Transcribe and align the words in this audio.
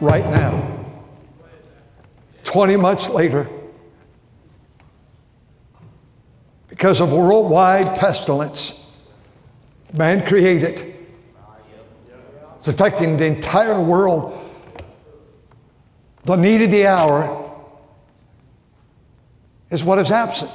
right 0.00 0.24
now. 0.26 0.66
20 2.44 2.76
months 2.76 3.08
later, 3.08 3.48
because 6.68 7.00
of 7.00 7.12
worldwide 7.12 7.98
pestilence, 7.98 8.98
man 9.92 10.26
created. 10.26 10.94
It's 12.58 12.68
affecting 12.68 13.16
the 13.16 13.26
entire 13.26 13.80
world. 13.80 14.36
The 16.24 16.36
need 16.36 16.62
of 16.62 16.70
the 16.70 16.86
hour 16.86 17.50
is 19.70 19.84
what 19.84 19.98
is 19.98 20.10
absent. 20.10 20.50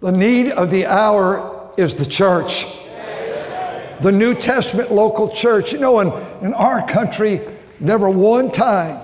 The 0.00 0.12
need 0.12 0.52
of 0.52 0.70
the 0.70 0.86
hour 0.86 1.72
is 1.76 1.96
the 1.96 2.06
church 2.06 2.64
the 4.02 4.12
New 4.12 4.34
Testament 4.34 4.90
local 4.90 5.28
church. 5.28 5.72
You 5.72 5.78
know, 5.78 6.00
in, 6.00 6.08
in 6.44 6.54
our 6.54 6.86
country, 6.86 7.40
never 7.78 8.08
one 8.08 8.50
time, 8.50 9.00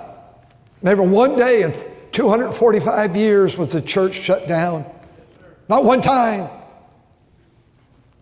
never 0.82 1.02
one 1.02 1.36
day 1.36 1.62
in 1.62 1.72
245 2.12 3.16
years 3.16 3.58
was 3.58 3.72
the 3.72 3.80
church 3.82 4.14
shut 4.14 4.48
down. 4.48 4.86
Not 5.68 5.84
one 5.84 6.00
time. 6.00 6.48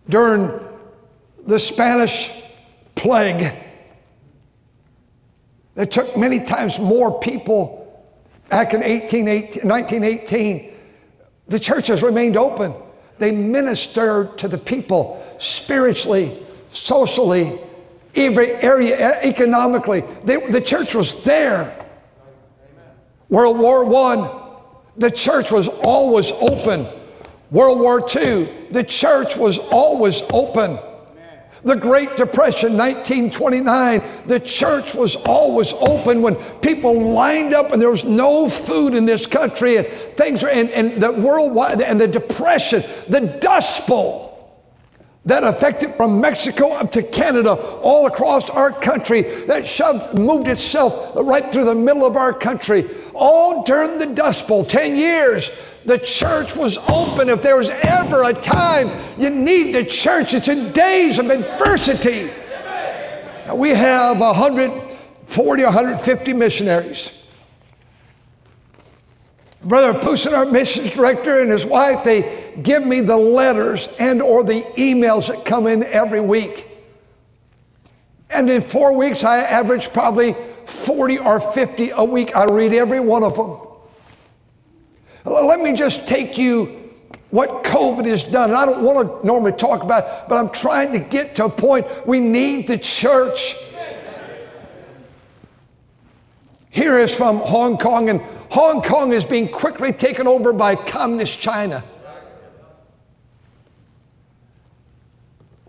During 0.09 0.51
the 1.47 1.59
Spanish 1.59 2.31
plague, 2.95 3.53
it 5.75 5.91
took 5.91 6.17
many 6.17 6.39
times 6.39 6.79
more 6.79 7.19
people 7.19 7.81
back 8.49 8.73
in 8.73 8.81
1918. 8.81 10.73
The 11.47 11.59
churches 11.59 12.01
remained 12.01 12.37
open. 12.37 12.73
They 13.17 13.31
ministered 13.31 14.37
to 14.39 14.47
the 14.47 14.57
people 14.57 15.23
spiritually, 15.37 16.44
socially, 16.75 17.57
every 18.15 18.51
area, 18.51 19.19
economically. 19.21 20.03
They, 20.23 20.37
the 20.37 20.61
church 20.61 20.95
was 20.95 21.23
there. 21.23 21.85
World 23.29 23.59
War 23.59 23.85
I, 23.95 24.41
the 24.97 25.11
church 25.11 25.51
was 25.51 25.67
always 25.67 26.31
open. 26.33 26.87
World 27.51 27.79
War 27.79 27.99
II, 28.15 28.45
the 28.71 28.83
church 28.83 29.35
was 29.37 29.59
always 29.59 30.21
open. 30.31 30.77
The 31.63 31.75
Great 31.75 32.15
Depression, 32.15 32.77
1929, 32.77 34.03
the 34.27 34.39
church 34.39 34.93
was 34.93 35.15
always 35.15 35.73
open 35.73 36.21
when 36.21 36.35
people 36.59 36.93
lined 36.93 37.55
up 37.55 37.71
and 37.71 37.81
there 37.81 37.89
was 37.89 38.03
no 38.03 38.47
food 38.47 38.93
in 38.93 39.05
this 39.05 39.25
country 39.25 39.77
and 39.77 39.87
things 39.87 40.43
were, 40.43 40.49
and, 40.49 40.69
and 40.69 41.01
the 41.01 41.11
worldwide, 41.11 41.81
and 41.81 41.99
the 41.99 42.07
Depression, 42.07 42.83
the 43.09 43.39
Dust 43.41 43.87
Bowl 43.87 44.24
that 45.25 45.43
affected 45.43 45.95
from 45.95 46.21
Mexico 46.21 46.73
up 46.73 46.91
to 46.91 47.01
Canada, 47.01 47.53
all 47.81 48.05
across 48.05 48.49
our 48.49 48.71
country, 48.71 49.23
that 49.45 49.65
shoved, 49.65 50.13
moved 50.17 50.47
itself 50.47 51.15
right 51.15 51.51
through 51.51 51.65
the 51.65 51.75
middle 51.75 52.05
of 52.05 52.15
our 52.15 52.31
country, 52.31 52.85
all 53.15 53.63
during 53.63 53.97
the 53.97 54.05
Dust 54.05 54.47
Bowl, 54.47 54.63
10 54.63 54.95
years. 54.95 55.49
The 55.85 55.97
church 55.97 56.55
was 56.55 56.77
open. 56.89 57.29
If 57.29 57.41
there 57.41 57.57
was 57.57 57.69
ever 57.69 58.23
a 58.23 58.33
time 58.33 58.91
you 59.17 59.29
need 59.29 59.73
the 59.73 59.83
church, 59.83 60.33
it's 60.33 60.47
in 60.47 60.71
days 60.71 61.17
of 61.17 61.29
adversity. 61.29 62.31
Now, 63.47 63.55
we 63.55 63.69
have 63.69 64.19
140, 64.19 65.63
150 65.63 66.33
missionaries. 66.33 67.21
Brother 69.63 69.99
Pusin, 69.99 70.33
our 70.33 70.45
missions 70.45 70.91
director, 70.91 71.39
and 71.39 71.49
his 71.51 71.65
wife, 71.65 72.03
they 72.03 72.44
give 72.63 72.85
me 72.85 73.01
the 73.01 73.17
letters 73.17 73.89
and 73.99 74.21
or 74.21 74.43
the 74.43 74.61
emails 74.77 75.27
that 75.27 75.45
come 75.45 75.67
in 75.67 75.83
every 75.83 76.21
week. 76.21 76.67
And 78.29 78.49
in 78.49 78.61
four 78.61 78.95
weeks, 78.97 79.23
I 79.23 79.37
average 79.39 79.93
probably 79.93 80.33
40 80.65 81.19
or 81.19 81.39
50 81.39 81.91
a 81.91 82.03
week. 82.03 82.35
I 82.35 82.45
read 82.45 82.73
every 82.73 82.99
one 82.99 83.23
of 83.23 83.35
them. 83.35 83.59
Let 85.25 85.59
me 85.59 85.73
just 85.73 86.07
take 86.07 86.37
you 86.37 86.91
what 87.31 87.63
COVID 87.63 88.05
has 88.05 88.23
done. 88.23 88.53
I 88.53 88.65
don't 88.65 88.83
want 88.83 89.21
to 89.21 89.27
normally 89.27 89.51
talk 89.51 89.83
about 89.83 90.03
it, 90.03 90.29
but 90.29 90.37
I'm 90.37 90.49
trying 90.49 90.93
to 90.93 90.99
get 90.99 91.35
to 91.35 91.45
a 91.45 91.49
point 91.49 91.85
we 92.05 92.19
need 92.19 92.67
the 92.67 92.77
church. 92.77 93.55
Here 96.69 96.97
is 96.97 97.15
from 97.15 97.37
Hong 97.37 97.77
Kong, 97.77 98.09
and 98.09 98.21
Hong 98.51 98.81
Kong 98.81 99.13
is 99.13 99.25
being 99.25 99.49
quickly 99.49 99.91
taken 99.93 100.27
over 100.27 100.53
by 100.53 100.75
communist 100.75 101.39
China. 101.39 101.83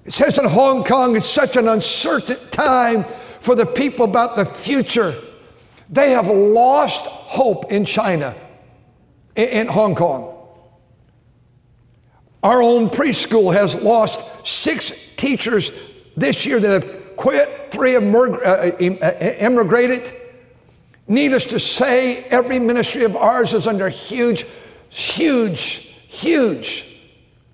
It 0.06 0.12
says 0.12 0.38
in 0.38 0.44
Hong 0.44 0.84
Kong, 0.84 1.16
it's 1.16 1.28
such 1.28 1.56
an 1.56 1.66
uncertain 1.66 2.38
time 2.50 3.04
for 3.40 3.56
the 3.56 3.66
people 3.66 4.04
about 4.04 4.36
the 4.36 4.44
future. 4.44 5.14
They 5.90 6.12
have 6.12 6.28
lost 6.28 7.06
hope 7.06 7.72
in 7.72 7.84
China, 7.84 8.36
in, 9.34 9.66
Hong 9.66 9.96
Kong. 9.96 10.32
Our 12.40 12.62
own 12.62 12.88
preschool 12.88 13.52
has 13.52 13.74
lost 13.74 14.46
six 14.46 14.92
teachers 15.16 15.72
this 16.16 16.46
year 16.46 16.60
that 16.60 16.70
have 16.70 17.16
quit, 17.16 17.72
three 17.72 17.92
have 17.92 18.04
emigrated. 18.04 20.02
Uh, 20.04 20.10
uh, 20.10 20.12
Needless 21.08 21.46
to 21.46 21.60
say, 21.60 22.24
every 22.24 22.58
ministry 22.58 23.04
of 23.04 23.16
ours 23.16 23.54
is 23.54 23.66
under 23.66 23.88
huge, 23.88 24.44
huge, 24.88 25.94
huge 26.08 27.00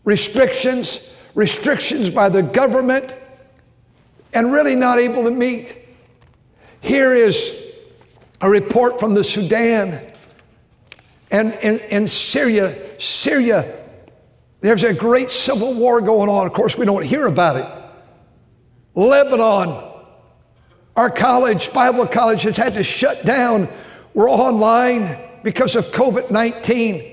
restrictions, 0.04 1.11
restrictions 1.34 2.10
by 2.10 2.28
the 2.28 2.42
government, 2.42 3.14
and 4.32 4.52
really 4.52 4.74
not 4.74 4.98
able 4.98 5.24
to 5.24 5.30
meet. 5.30 5.76
Here 6.80 7.14
is 7.14 7.56
a 8.40 8.48
report 8.48 8.98
from 8.98 9.14
the 9.14 9.24
Sudan 9.24 10.12
and 11.30 11.54
in 11.54 12.08
Syria. 12.08 12.76
Syria, 13.00 13.78
there's 14.60 14.84
a 14.84 14.94
great 14.94 15.30
civil 15.30 15.74
war 15.74 16.00
going 16.00 16.28
on. 16.28 16.46
Of 16.46 16.52
course, 16.52 16.76
we 16.76 16.86
don't 16.86 17.04
hear 17.04 17.26
about 17.26 17.56
it. 17.56 17.66
Lebanon, 18.94 19.90
our 20.94 21.10
college, 21.10 21.72
Bible 21.72 22.06
college, 22.06 22.42
has 22.42 22.56
had 22.56 22.74
to 22.74 22.84
shut 22.84 23.24
down. 23.24 23.68
We're 24.14 24.30
online 24.30 25.18
because 25.42 25.74
of 25.74 25.86
COVID 25.86 26.30
19. 26.30 27.11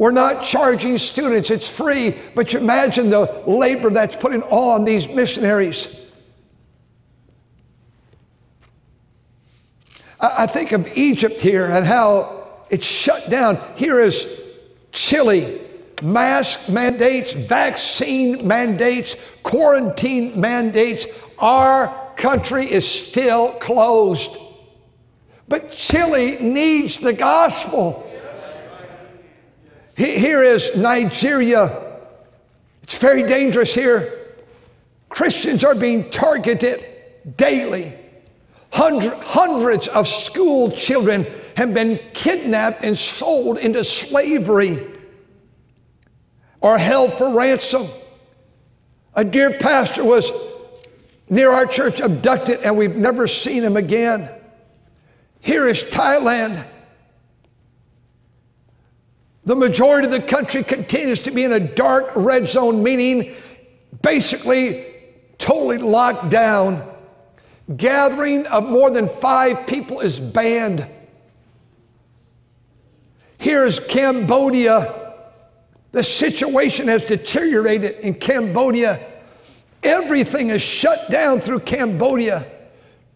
We're 0.00 0.12
not 0.12 0.42
charging 0.42 0.96
students, 0.96 1.50
it's 1.50 1.68
free, 1.68 2.16
but 2.34 2.54
you 2.54 2.58
imagine 2.58 3.10
the 3.10 3.42
labor 3.46 3.90
that's 3.90 4.16
putting 4.16 4.42
on 4.44 4.86
these 4.86 5.06
missionaries. 5.06 6.06
I 10.18 10.46
think 10.46 10.72
of 10.72 10.90
Egypt 10.96 11.42
here 11.42 11.66
and 11.66 11.86
how 11.86 12.62
it's 12.70 12.86
shut 12.86 13.28
down. 13.28 13.58
Here 13.76 14.00
is 14.00 14.40
Chile, 14.90 15.60
mask 16.00 16.70
mandates, 16.70 17.34
vaccine 17.34 18.48
mandates, 18.48 19.16
quarantine 19.42 20.40
mandates. 20.40 21.06
Our 21.38 22.14
country 22.16 22.64
is 22.64 22.90
still 22.90 23.50
closed. 23.58 24.34
But 25.46 25.70
Chile 25.72 26.38
needs 26.40 27.00
the 27.00 27.12
gospel. 27.12 28.09
Here 30.00 30.42
is 30.42 30.74
Nigeria. 30.74 31.78
It's 32.82 32.96
very 32.96 33.22
dangerous 33.22 33.74
here. 33.74 34.10
Christians 35.10 35.62
are 35.62 35.74
being 35.74 36.08
targeted 36.08 36.82
daily. 37.36 37.92
Hundreds 38.72 39.88
of 39.88 40.08
school 40.08 40.70
children 40.70 41.26
have 41.54 41.74
been 41.74 42.00
kidnapped 42.14 42.82
and 42.82 42.96
sold 42.96 43.58
into 43.58 43.84
slavery 43.84 44.86
or 46.62 46.78
held 46.78 47.12
for 47.12 47.34
ransom. 47.34 47.86
A 49.16 49.22
dear 49.22 49.58
pastor 49.58 50.02
was 50.02 50.32
near 51.28 51.50
our 51.50 51.66
church 51.66 52.00
abducted, 52.00 52.60
and 52.60 52.78
we've 52.78 52.96
never 52.96 53.26
seen 53.26 53.62
him 53.62 53.76
again. 53.76 54.30
Here 55.40 55.66
is 55.66 55.84
Thailand. 55.84 56.66
The 59.50 59.56
majority 59.56 60.06
of 60.06 60.12
the 60.12 60.22
country 60.22 60.62
continues 60.62 61.18
to 61.24 61.32
be 61.32 61.42
in 61.42 61.50
a 61.50 61.58
dark 61.58 62.12
red 62.14 62.48
zone, 62.48 62.84
meaning 62.84 63.34
basically 64.00 64.86
totally 65.38 65.78
locked 65.78 66.30
down. 66.30 66.88
Gathering 67.76 68.46
of 68.46 68.68
more 68.68 68.92
than 68.92 69.08
five 69.08 69.66
people 69.66 69.98
is 70.02 70.20
banned. 70.20 70.86
Here's 73.38 73.80
Cambodia. 73.80 75.16
The 75.90 76.04
situation 76.04 76.86
has 76.86 77.02
deteriorated 77.02 77.96
in 78.04 78.14
Cambodia. 78.14 79.00
Everything 79.82 80.50
is 80.50 80.62
shut 80.62 81.10
down 81.10 81.40
through 81.40 81.58
Cambodia. 81.58 82.46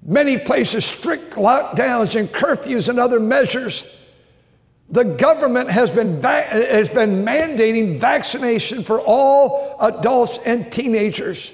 Many 0.02 0.38
places, 0.38 0.84
strict 0.84 1.34
lockdowns 1.34 2.18
and 2.18 2.28
curfews 2.28 2.88
and 2.88 2.98
other 2.98 3.20
measures. 3.20 4.00
The 4.90 5.04
government 5.04 5.70
has 5.70 5.90
been, 5.90 6.20
va- 6.20 6.42
has 6.42 6.90
been 6.90 7.24
mandating 7.24 7.98
vaccination 7.98 8.82
for 8.82 9.00
all 9.00 9.76
adults 9.80 10.38
and 10.44 10.70
teenagers. 10.72 11.52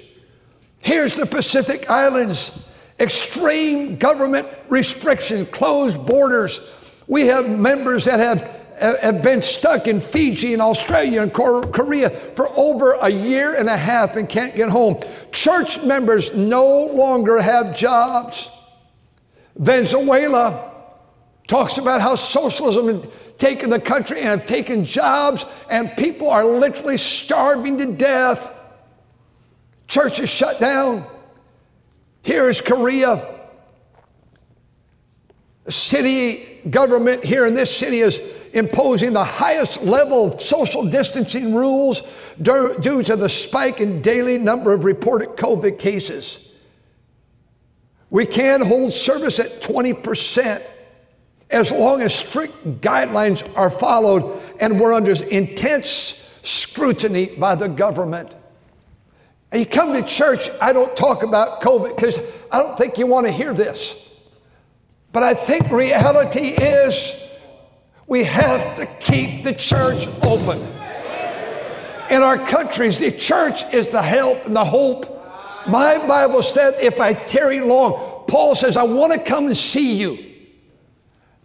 Here's 0.79 1.15
the 1.15 1.25
Pacific 1.25 1.89
Islands 1.89 2.67
extreme 2.99 3.97
government 3.97 4.47
restrictions, 4.69 5.49
closed 5.49 6.05
borders. 6.05 6.59
We 7.07 7.27
have 7.27 7.49
members 7.49 8.05
that 8.05 8.19
have 8.19 8.61
have 8.81 9.21
been 9.21 9.43
stuck 9.43 9.85
in 9.85 10.01
Fiji 10.01 10.53
and 10.53 10.61
Australia 10.61 11.21
and 11.21 11.31
Korea 11.31 12.09
for 12.09 12.47
over 12.57 12.93
a 12.93 13.09
year 13.09 13.53
and 13.53 13.69
a 13.69 13.77
half 13.77 14.15
and 14.15 14.27
can't 14.27 14.55
get 14.55 14.69
home. 14.69 14.99
Church 15.31 15.83
members 15.83 16.33
no 16.33 16.87
longer 16.87 17.39
have 17.39 17.75
jobs. 17.75 18.49
Venezuela 19.55 20.71
talks 21.47 21.77
about 21.77 22.01
how 22.01 22.15
socialism 22.15 23.03
taken 23.41 23.71
the 23.71 23.79
country 23.79 24.19
and 24.19 24.27
have 24.27 24.45
taken 24.45 24.85
jobs, 24.85 25.45
and 25.69 25.91
people 25.97 26.29
are 26.29 26.45
literally 26.45 26.97
starving 26.97 27.79
to 27.79 27.87
death. 27.87 28.55
Churches 29.87 30.29
shut 30.29 30.59
down. 30.59 31.05
Here 32.21 32.47
is 32.47 32.61
Korea. 32.61 33.25
The 35.63 35.71
city 35.71 36.61
government 36.69 37.23
here 37.23 37.47
in 37.47 37.55
this 37.55 37.75
city 37.75 37.97
is 37.97 38.21
imposing 38.53 39.13
the 39.13 39.23
highest 39.23 39.81
level 39.81 40.27
of 40.27 40.39
social 40.39 40.85
distancing 40.85 41.55
rules 41.55 42.03
due 42.41 43.01
to 43.03 43.15
the 43.15 43.27
spike 43.27 43.81
in 43.81 44.03
daily 44.03 44.37
number 44.37 44.71
of 44.71 44.83
reported 44.83 45.29
COVID 45.29 45.79
cases. 45.79 46.55
We 48.11 48.27
can 48.27 48.61
hold 48.61 48.93
service 48.93 49.39
at 49.39 49.61
20% 49.61 50.61
as 51.51 51.71
long 51.71 52.01
as 52.01 52.13
strict 52.13 52.81
guidelines 52.81 53.45
are 53.57 53.69
followed 53.69 54.41
and 54.59 54.79
we're 54.79 54.93
under 54.93 55.11
intense 55.25 56.17
scrutiny 56.43 57.27
by 57.27 57.55
the 57.55 57.67
government. 57.67 58.31
And 59.51 59.59
you 59.59 59.65
come 59.65 59.93
to 59.93 60.03
church, 60.03 60.49
I 60.61 60.71
don't 60.71 60.95
talk 60.95 61.23
about 61.23 61.61
COVID 61.61 61.95
because 61.95 62.19
I 62.51 62.59
don't 62.59 62.77
think 62.77 62.97
you 62.97 63.05
want 63.05 63.25
to 63.25 63.31
hear 63.31 63.53
this. 63.53 64.09
But 65.11 65.23
I 65.23 65.33
think 65.33 65.69
reality 65.69 66.47
is 66.49 67.15
we 68.07 68.23
have 68.23 68.75
to 68.77 68.85
keep 68.99 69.43
the 69.43 69.53
church 69.53 70.07
open. 70.23 70.59
In 72.09 72.23
our 72.23 72.37
countries, 72.37 72.99
the 72.99 73.11
church 73.11 73.63
is 73.73 73.89
the 73.89 74.01
help 74.01 74.45
and 74.45 74.55
the 74.55 74.63
hope. 74.63 75.07
My 75.67 75.97
Bible 76.07 76.43
said, 76.43 76.75
if 76.81 76.99
I 76.99 77.13
tarry 77.13 77.59
long, 77.59 78.25
Paul 78.27 78.55
says, 78.55 78.77
I 78.77 78.83
want 78.83 79.13
to 79.13 79.19
come 79.19 79.47
and 79.47 79.57
see 79.57 79.95
you. 79.97 80.30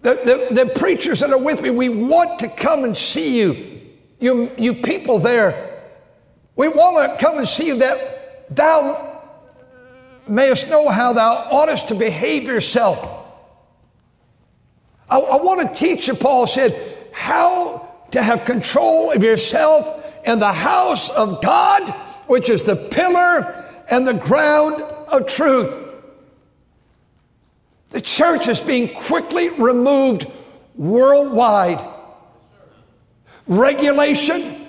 The, 0.06 0.48
the, 0.50 0.64
the 0.64 0.70
preachers 0.78 1.18
that 1.20 1.30
are 1.30 1.38
with 1.38 1.60
me, 1.60 1.70
we 1.70 1.88
want 1.88 2.38
to 2.40 2.48
come 2.48 2.84
and 2.84 2.96
see 2.96 3.40
you. 3.40 3.80
You, 4.20 4.52
you 4.56 4.74
people 4.74 5.18
there, 5.18 5.82
we 6.54 6.68
want 6.68 7.10
to 7.10 7.24
come 7.24 7.38
and 7.38 7.48
see 7.48 7.66
you 7.66 7.78
that 7.78 8.54
thou 8.54 9.20
mayest 10.28 10.70
know 10.70 10.88
how 10.88 11.12
thou 11.12 11.48
oughtest 11.50 11.88
to 11.88 11.94
behave 11.94 12.44
yourself 12.44 13.16
I, 15.08 15.18
I 15.18 15.36
want 15.42 15.68
to 15.68 15.74
teach 15.74 16.08
you, 16.08 16.14
Paul 16.14 16.46
said, 16.46 16.74
how 17.12 17.88
to 18.10 18.22
have 18.22 18.44
control 18.44 19.12
of 19.12 19.22
yourself 19.22 20.04
in 20.26 20.38
the 20.38 20.52
house 20.52 21.10
of 21.10 21.42
God, 21.42 21.88
which 22.26 22.48
is 22.48 22.64
the 22.64 22.76
pillar 22.76 23.64
and 23.90 24.06
the 24.06 24.14
ground 24.14 24.82
of 24.82 25.26
truth. 25.26 25.85
The 27.90 28.00
church 28.00 28.48
is 28.48 28.60
being 28.60 28.94
quickly 28.94 29.50
removed 29.50 30.26
worldwide. 30.74 31.80
Regulation, 33.46 34.66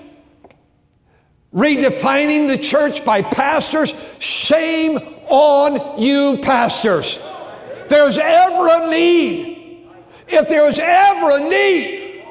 redefining 1.54 2.48
the 2.48 2.58
church 2.58 3.04
by 3.04 3.22
pastors. 3.22 3.96
Shame 4.20 4.98
on 5.28 6.00
you, 6.00 6.40
pastors. 6.44 7.20
There's 7.88 8.20
ever 8.20 8.84
a 8.84 8.90
need 8.90 9.58
if 10.30 10.50
there's 10.50 10.80
ever 10.80 11.38
a 11.38 11.40
need 11.40 12.24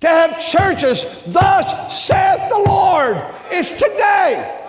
to 0.00 0.08
have 0.08 0.38
churches, 0.40 1.22
thus 1.26 2.06
saith 2.06 2.48
the 2.48 2.64
Lord, 2.68 3.22
it's 3.50 3.72
today. 3.72 4.60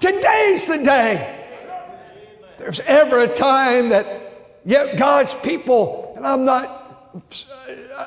Today's 0.00 0.66
the 0.66 0.78
day. 0.78 1.41
There's 2.62 2.78
ever 2.86 3.18
a 3.18 3.26
time 3.26 3.88
that 3.88 4.60
yet 4.64 4.96
God's 4.96 5.34
people, 5.34 6.12
and 6.16 6.24
I'm 6.24 6.44
not, 6.44 7.12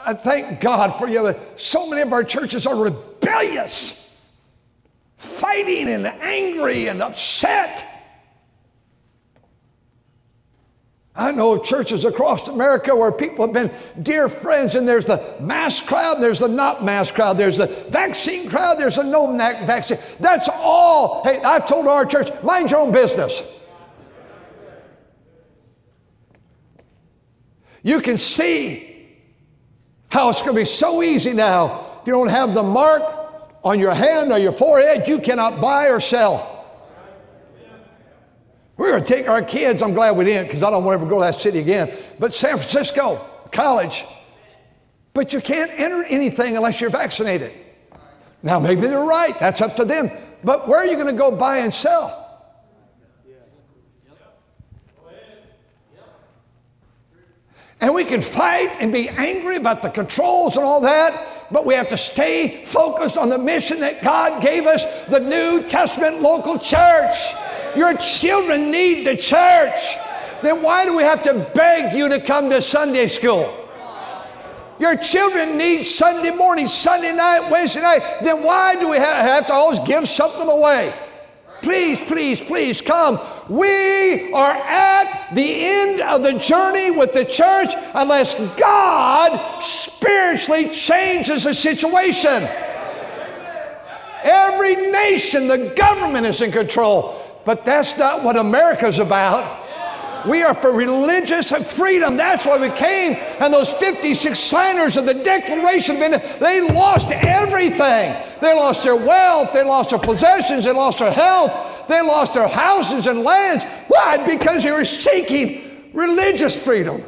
I 0.05 0.13
thank 0.13 0.61
God 0.61 0.97
for 0.97 1.09
you, 1.09 1.23
but 1.23 1.59
so 1.59 1.89
many 1.89 2.01
of 2.01 2.13
our 2.13 2.23
churches 2.23 2.65
are 2.65 2.73
rebellious, 2.73 4.09
fighting 5.17 5.89
and 5.89 6.07
angry 6.07 6.87
and 6.87 7.01
upset. 7.01 7.85
I 11.17 11.33
know 11.33 11.57
churches 11.57 12.05
across 12.05 12.47
America 12.47 12.95
where 12.95 13.11
people 13.11 13.45
have 13.45 13.53
been 13.53 13.71
dear 14.03 14.29
friends, 14.29 14.75
and 14.75 14.87
there's 14.87 15.05
the 15.05 15.35
mass 15.41 15.81
crowd, 15.81 16.21
there's 16.21 16.39
the 16.39 16.47
not 16.47 16.81
mass 16.81 17.11
crowd, 17.11 17.37
there's 17.37 17.57
the 17.57 17.67
vaccine 17.89 18.49
crowd, 18.49 18.79
there's 18.79 18.95
the 18.95 19.03
no 19.03 19.35
vaccine. 19.37 19.97
That's 20.21 20.47
all. 20.49 21.25
Hey, 21.25 21.41
I 21.43 21.59
told 21.59 21.87
our 21.87 22.05
church, 22.05 22.29
mind 22.41 22.71
your 22.71 22.79
own 22.79 22.93
business. 22.93 23.43
You 27.85 28.01
can 28.01 28.17
see 28.17 29.05
how 30.09 30.31
it's 30.31 30.41
going 30.41 30.55
to 30.55 30.61
be 30.61 30.65
so 30.65 31.03
easy 31.03 31.33
now. 31.33 31.85
If 32.01 32.07
you 32.07 32.13
don't 32.13 32.29
have 32.29 32.55
the 32.55 32.63
mark 32.63 33.03
on 33.63 33.79
your 33.79 33.93
hand 33.93 34.31
or 34.31 34.39
your 34.39 34.53
forehead, 34.53 35.07
you 35.07 35.19
cannot 35.19 35.61
buy 35.61 35.89
or 35.89 35.99
sell. 35.99 36.65
We're 38.75 38.89
going 38.89 39.03
to 39.03 39.13
take 39.13 39.29
our 39.29 39.43
kids. 39.43 39.83
I'm 39.83 39.93
glad 39.93 40.17
we 40.17 40.25
didn't 40.25 40.47
because 40.47 40.63
I 40.63 40.71
don't 40.71 40.83
want 40.83 40.97
to 40.97 41.03
ever 41.03 41.07
go 41.07 41.19
to 41.19 41.31
that 41.31 41.39
city 41.39 41.59
again. 41.59 41.95
But 42.17 42.33
San 42.33 42.57
Francisco, 42.57 43.23
college. 43.51 44.03
But 45.13 45.31
you 45.31 45.39
can't 45.39 45.69
enter 45.79 46.03
anything 46.05 46.57
unless 46.57 46.81
you're 46.81 46.89
vaccinated. 46.89 47.53
Now, 48.41 48.59
maybe 48.59 48.81
they're 48.87 48.99
right. 48.99 49.39
That's 49.39 49.61
up 49.61 49.75
to 49.75 49.85
them. 49.85 50.09
But 50.43 50.67
where 50.67 50.79
are 50.79 50.87
you 50.87 50.95
going 50.95 51.05
to 51.05 51.13
go 51.13 51.37
buy 51.37 51.59
and 51.59 51.71
sell? 51.71 52.24
And 57.81 57.93
we 57.93 58.05
can 58.05 58.21
fight 58.21 58.77
and 58.79 58.91
be 58.91 59.09
angry 59.09 59.57
about 59.57 59.81
the 59.81 59.89
controls 59.89 60.55
and 60.55 60.65
all 60.65 60.81
that, 60.81 61.47
but 61.51 61.65
we 61.65 61.73
have 61.73 61.87
to 61.89 61.97
stay 61.97 62.63
focused 62.63 63.17
on 63.17 63.29
the 63.29 63.37
mission 63.37 63.79
that 63.81 64.03
God 64.03 64.41
gave 64.41 64.65
us 64.65 64.85
the 65.05 65.19
New 65.19 65.61
Testament 65.67 66.21
local 66.21 66.57
church. 66.57 67.15
Your 67.75 67.93
children 67.95 68.71
need 68.71 69.05
the 69.05 69.17
church. 69.17 69.97
Then 70.41 70.61
why 70.61 70.85
do 70.85 70.95
we 70.95 71.03
have 71.03 71.21
to 71.23 71.33
beg 71.53 71.93
you 71.93 72.09
to 72.09 72.19
come 72.19 72.49
to 72.49 72.61
Sunday 72.61 73.07
school? 73.07 73.61
Your 74.79 74.97
children 74.97 75.57
need 75.57 75.83
Sunday 75.83 76.31
morning, 76.31 76.67
Sunday 76.67 77.13
night, 77.13 77.49
Wednesday 77.49 77.81
night. 77.81 78.19
Then 78.21 78.43
why 78.43 78.75
do 78.75 78.89
we 78.89 78.97
have 78.97 79.47
to 79.47 79.53
always 79.53 79.79
give 79.79 80.07
something 80.07 80.47
away? 80.49 80.93
Please, 81.61 81.99
please, 81.99 82.41
please 82.41 82.81
come. 82.81 83.19
We 83.49 84.31
are 84.33 84.51
at 84.51 85.29
the 85.33 85.65
end 85.65 86.01
of 86.01 86.23
the 86.23 86.33
journey 86.39 86.91
with 86.91 87.13
the 87.13 87.25
church 87.25 87.73
unless 87.93 88.35
God 88.57 89.59
spiritually 89.61 90.69
changes 90.69 91.43
the 91.43 91.53
situation. 91.53 92.47
Every 94.23 94.75
nation, 94.91 95.47
the 95.47 95.73
government 95.75 96.25
is 96.25 96.41
in 96.41 96.51
control. 96.51 97.21
But 97.45 97.63
that's 97.63 97.95
not 97.97 98.23
what 98.23 98.37
America's 98.37 98.99
about. 98.99 99.64
We 100.27 100.43
are 100.43 100.53
for 100.53 100.71
religious 100.71 101.51
freedom. 101.73 102.17
That's 102.17 102.45
why 102.45 102.57
we 102.57 102.69
came. 102.69 103.13
And 103.39 103.53
those 103.53 103.71
56 103.73 104.37
signers 104.37 104.97
of 104.97 105.05
the 105.05 105.13
Declaration 105.13 105.97
of 105.97 106.01
Independence, 106.01 106.39
they 106.39 106.61
lost 106.61 107.11
everything. 107.11 108.15
They 108.41 108.55
lost 108.55 108.83
their 108.83 108.95
wealth, 108.95 109.53
they 109.53 109.63
lost 109.63 109.91
their 109.91 109.99
possessions, 109.99 110.65
they 110.65 110.71
lost 110.71 110.99
their 110.99 111.11
health, 111.11 111.87
they 111.87 112.01
lost 112.01 112.33
their 112.33 112.47
houses 112.47 113.07
and 113.07 113.21
lands. 113.21 113.63
Why? 113.87 114.25
Because 114.25 114.63
they 114.63 114.71
were 114.71 114.85
seeking 114.85 115.91
religious 115.93 116.61
freedom. 116.61 117.03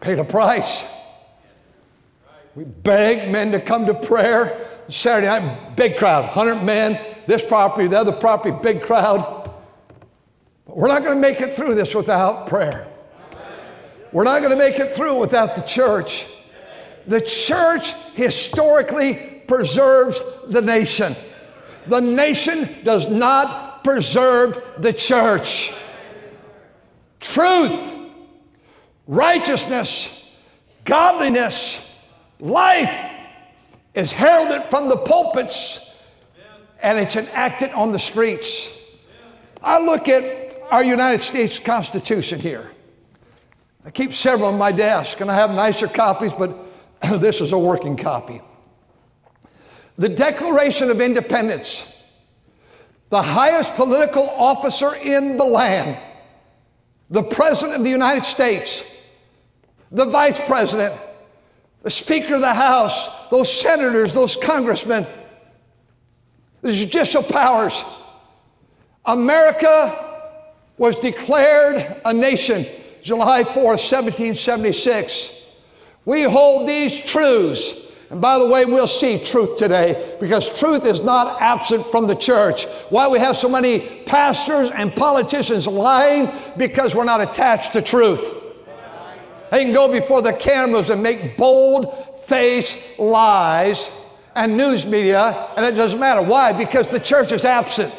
Paid 0.00 0.18
a 0.18 0.24
price. 0.24 0.84
We 2.54 2.64
begged 2.64 3.30
men 3.30 3.52
to 3.52 3.60
come 3.60 3.86
to 3.86 3.94
prayer. 3.94 4.66
Saturday 4.88 5.28
night, 5.28 5.76
big 5.76 5.98
crowd, 5.98 6.24
100 6.24 6.64
men 6.64 6.98
this 7.30 7.46
property, 7.46 7.86
the 7.86 7.96
other 7.96 8.12
property, 8.12 8.56
big 8.60 8.82
crowd. 8.82 9.39
We're 10.74 10.88
not 10.88 11.02
going 11.02 11.14
to 11.14 11.20
make 11.20 11.40
it 11.40 11.52
through 11.52 11.74
this 11.74 11.94
without 11.94 12.46
prayer. 12.46 12.86
We're 14.12 14.24
not 14.24 14.40
going 14.40 14.52
to 14.52 14.58
make 14.58 14.78
it 14.78 14.92
through 14.92 15.18
without 15.18 15.56
the 15.56 15.62
church. 15.62 16.26
The 17.06 17.20
church 17.20 17.92
historically 18.14 19.42
preserves 19.46 20.22
the 20.48 20.62
nation. 20.62 21.14
The 21.86 22.00
nation 22.00 22.68
does 22.84 23.08
not 23.08 23.82
preserve 23.82 24.62
the 24.78 24.92
church. 24.92 25.72
Truth, 27.20 27.96
righteousness, 29.06 30.24
godliness, 30.84 31.86
life 32.38 32.92
is 33.94 34.12
heralded 34.12 34.70
from 34.70 34.88
the 34.88 34.96
pulpits 34.96 35.86
and 36.82 36.98
it's 36.98 37.16
enacted 37.16 37.70
on 37.70 37.92
the 37.92 37.98
streets. 37.98 38.72
I 39.62 39.78
look 39.84 40.08
at 40.08 40.49
our 40.70 40.84
United 40.84 41.20
States 41.22 41.58
Constitution 41.58 42.38
here. 42.38 42.70
I 43.84 43.90
keep 43.90 44.12
several 44.12 44.48
on 44.48 44.58
my 44.58 44.72
desk 44.72 45.20
and 45.20 45.30
I 45.30 45.34
have 45.34 45.50
nicer 45.50 45.88
copies, 45.88 46.32
but 46.32 46.56
this 47.18 47.40
is 47.40 47.52
a 47.52 47.58
working 47.58 47.96
copy. 47.96 48.40
The 49.96 50.08
Declaration 50.08 50.90
of 50.90 51.00
Independence, 51.00 51.86
the 53.10 53.22
highest 53.22 53.74
political 53.74 54.28
officer 54.30 54.94
in 54.94 55.36
the 55.36 55.44
land, 55.44 55.98
the 57.10 57.22
President 57.22 57.78
of 57.78 57.84
the 57.84 57.90
United 57.90 58.24
States, 58.24 58.84
the 59.90 60.06
Vice 60.06 60.40
President, 60.46 60.94
the 61.82 61.90
Speaker 61.90 62.36
of 62.36 62.40
the 62.40 62.54
House, 62.54 63.08
those 63.30 63.52
senators, 63.52 64.14
those 64.14 64.36
congressmen, 64.36 65.06
the 66.62 66.72
judicial 66.72 67.22
powers. 67.22 67.84
America 69.06 70.09
was 70.80 70.96
declared 70.96 72.00
a 72.06 72.14
nation 72.14 72.66
July 73.02 73.44
4th, 73.44 73.92
1776. 73.92 75.30
We 76.06 76.22
hold 76.22 76.66
these 76.66 76.98
truths. 77.00 77.74
And 78.08 78.18
by 78.18 78.38
the 78.38 78.46
way, 78.46 78.64
we'll 78.64 78.86
see 78.86 79.22
truth 79.22 79.58
today 79.58 80.16
because 80.18 80.58
truth 80.58 80.86
is 80.86 81.02
not 81.02 81.40
absent 81.42 81.86
from 81.90 82.06
the 82.06 82.14
church. 82.14 82.64
Why 82.88 83.08
we 83.08 83.18
have 83.18 83.36
so 83.36 83.46
many 83.46 83.80
pastors 84.06 84.70
and 84.70 84.96
politicians 84.96 85.66
lying? 85.66 86.30
Because 86.56 86.94
we're 86.94 87.04
not 87.04 87.20
attached 87.20 87.74
to 87.74 87.82
truth. 87.82 88.26
They 89.50 89.64
can 89.64 89.74
go 89.74 89.86
before 89.92 90.22
the 90.22 90.32
cameras 90.32 90.88
and 90.88 91.02
make 91.02 91.36
bold 91.36 92.16
face 92.16 92.98
lies 92.98 93.92
and 94.34 94.56
news 94.56 94.86
media, 94.86 95.48
and 95.58 95.66
it 95.66 95.72
doesn't 95.72 96.00
matter. 96.00 96.22
Why? 96.22 96.54
Because 96.54 96.88
the 96.88 97.00
church 97.00 97.32
is 97.32 97.44
absent. 97.44 97.92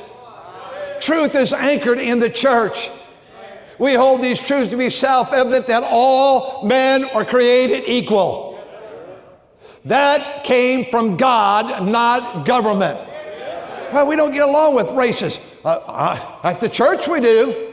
Truth 1.02 1.34
is 1.36 1.52
anchored 1.52 1.98
in 1.98 2.20
the 2.20 2.30
church. 2.30 2.92
We 3.80 3.96
hold 3.96 4.22
these 4.22 4.40
truths 4.40 4.70
to 4.70 4.78
be 4.78 4.92
self 4.92 5.34
evident 5.34 5.66
that 5.68 5.84
all 5.84 6.64
men 6.64 7.06
are 7.06 7.26
created 7.26 7.86
equal. 7.88 8.64
That 9.86 10.44
came 10.44 10.86
from 10.92 11.18
God, 11.18 11.88
not 11.88 12.46
government. 12.46 13.00
Well, 13.92 14.06
we 14.06 14.16
don't 14.16 14.32
get 14.32 14.48
along 14.48 14.76
with 14.76 14.92
races. 14.92 15.40
Uh, 15.66 15.80
uh, 15.88 16.40
at 16.44 16.62
the 16.62 16.70
church, 16.70 17.08
we 17.08 17.20
do. 17.20 17.72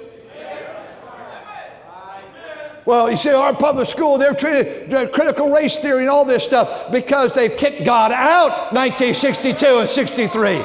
Well, 2.86 3.10
you 3.10 3.18
see, 3.18 3.30
our 3.30 3.52
public 3.52 3.86
school, 3.86 4.16
they're 4.16 4.32
treated 4.32 5.12
critical 5.12 5.52
race 5.52 5.78
theory 5.78 6.00
and 6.00 6.08
all 6.08 6.24
this 6.24 6.42
stuff 6.42 6.90
because 6.90 7.34
they've 7.34 7.54
kicked 7.54 7.84
God 7.84 8.12
out 8.12 8.72
1962 8.72 9.66
and 9.66 9.86
63. 9.86 10.64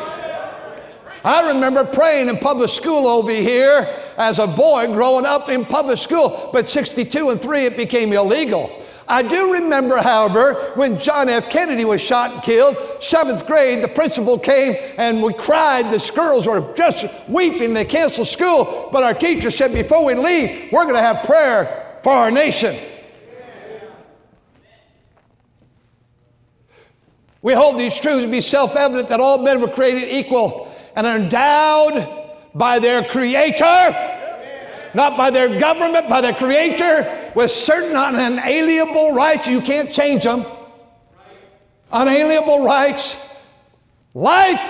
I 1.23 1.47
remember 1.53 1.85
praying 1.85 2.27
in 2.27 2.37
public 2.37 2.69
school 2.69 3.07
over 3.07 3.31
here 3.31 3.87
as 4.17 4.39
a 4.39 4.47
boy 4.47 4.87
growing 4.87 5.25
up 5.25 5.47
in 5.47 5.63
public 5.65 5.97
school, 5.97 6.49
but 6.51 6.67
62 6.67 7.29
and 7.29 7.41
3 7.41 7.65
it 7.65 7.77
became 7.77 8.11
illegal. 8.11 8.83
I 9.07 9.21
do 9.21 9.53
remember, 9.53 9.97
however, 9.97 10.53
when 10.75 10.99
John 10.99 11.29
F. 11.29 11.49
Kennedy 11.49 11.85
was 11.85 12.01
shot 12.01 12.31
and 12.31 12.41
killed, 12.41 12.77
seventh 13.01 13.45
grade, 13.45 13.83
the 13.83 13.87
principal 13.87 14.39
came 14.39 14.75
and 14.97 15.21
we 15.21 15.33
cried. 15.33 15.91
The 15.91 16.11
girls 16.15 16.47
were 16.47 16.73
just 16.75 17.05
weeping. 17.27 17.73
They 17.73 17.85
canceled 17.85 18.27
school. 18.27 18.89
But 18.91 19.03
our 19.03 19.13
teacher 19.13 19.51
said, 19.51 19.73
before 19.73 20.05
we 20.05 20.15
leave, 20.15 20.71
we're 20.71 20.83
going 20.83 20.95
to 20.95 21.01
have 21.01 21.25
prayer 21.25 21.99
for 22.01 22.13
our 22.13 22.31
nation. 22.31 22.77
We 27.41 27.53
hold 27.53 27.77
these 27.77 27.99
truths 27.99 28.23
to 28.23 28.31
be 28.31 28.39
self 28.39 28.77
evident 28.77 29.09
that 29.09 29.19
all 29.19 29.37
men 29.37 29.59
were 29.59 29.67
created 29.67 30.09
equal 30.09 30.72
and 30.95 31.07
are 31.07 31.17
endowed 31.17 32.07
by 32.53 32.79
their 32.79 33.03
Creator, 33.03 34.91
not 34.93 35.17
by 35.17 35.31
their 35.31 35.59
government, 35.59 36.07
by 36.07 36.21
their 36.21 36.33
Creator, 36.33 37.31
with 37.35 37.50
certain 37.50 37.95
unalienable 37.95 39.13
rights. 39.13 39.47
You 39.47 39.62
can't 39.62 39.91
change 39.91 40.23
them. 40.23 40.45
Unalienable 41.91 42.63
rights. 42.63 43.17
Life. 44.13 44.62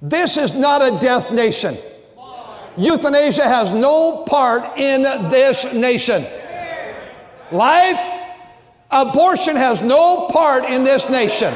This 0.00 0.36
is 0.36 0.54
not 0.54 0.80
a 0.80 0.98
death 1.00 1.32
nation. 1.32 1.76
Euthanasia 2.76 3.42
has 3.42 3.70
no 3.72 4.24
part 4.24 4.78
in 4.78 5.02
this 5.28 5.64
nation. 5.72 6.24
Life, 7.50 7.98
abortion 8.90 9.56
has 9.56 9.82
no 9.82 10.28
part 10.28 10.64
in 10.64 10.84
this 10.84 11.08
nation. 11.10 11.52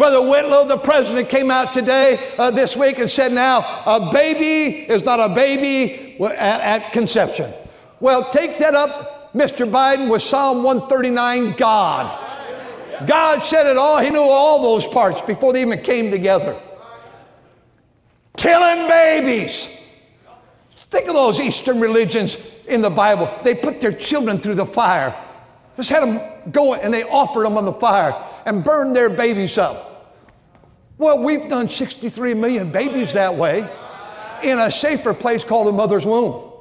Brother 0.00 0.22
Whitlow, 0.22 0.64
the 0.64 0.78
president, 0.78 1.28
came 1.28 1.50
out 1.50 1.74
today, 1.74 2.32
uh, 2.38 2.50
this 2.50 2.74
week, 2.74 2.98
and 2.98 3.10
said, 3.10 3.32
Now, 3.32 3.82
a 3.84 4.10
baby 4.10 4.90
is 4.90 5.04
not 5.04 5.20
a 5.20 5.28
baby 5.28 6.16
at, 6.18 6.84
at 6.84 6.92
conception. 6.94 7.52
Well, 8.00 8.24
take 8.30 8.56
that 8.60 8.74
up, 8.74 9.34
Mr. 9.34 9.70
Biden, 9.70 10.10
with 10.10 10.22
Psalm 10.22 10.62
139 10.62 11.52
God. 11.52 13.06
God 13.06 13.40
said 13.40 13.66
it 13.66 13.76
all. 13.76 13.98
He 13.98 14.08
knew 14.08 14.22
all 14.22 14.62
those 14.62 14.86
parts 14.86 15.20
before 15.20 15.52
they 15.52 15.60
even 15.60 15.82
came 15.82 16.10
together. 16.10 16.58
Killing 18.38 18.88
babies. 18.88 19.68
Think 20.76 21.08
of 21.08 21.14
those 21.14 21.38
Eastern 21.38 21.78
religions 21.78 22.38
in 22.66 22.80
the 22.80 22.88
Bible. 22.88 23.30
They 23.44 23.54
put 23.54 23.82
their 23.82 23.92
children 23.92 24.38
through 24.38 24.54
the 24.54 24.64
fire. 24.64 25.14
Just 25.76 25.90
had 25.90 26.08
them 26.08 26.52
go 26.52 26.72
and 26.72 26.92
they 26.92 27.02
offered 27.02 27.44
them 27.44 27.58
on 27.58 27.66
the 27.66 27.74
fire 27.74 28.16
and 28.46 28.64
burned 28.64 28.96
their 28.96 29.10
babies 29.10 29.58
up. 29.58 29.88
Well, 31.00 31.18
we've 31.18 31.48
done 31.48 31.70
63 31.70 32.34
million 32.34 32.70
babies 32.70 33.14
that 33.14 33.34
way 33.34 33.66
in 34.42 34.58
a 34.58 34.70
safer 34.70 35.14
place 35.14 35.42
called 35.42 35.68
a 35.68 35.72
mother's 35.72 36.04
womb. 36.04 36.52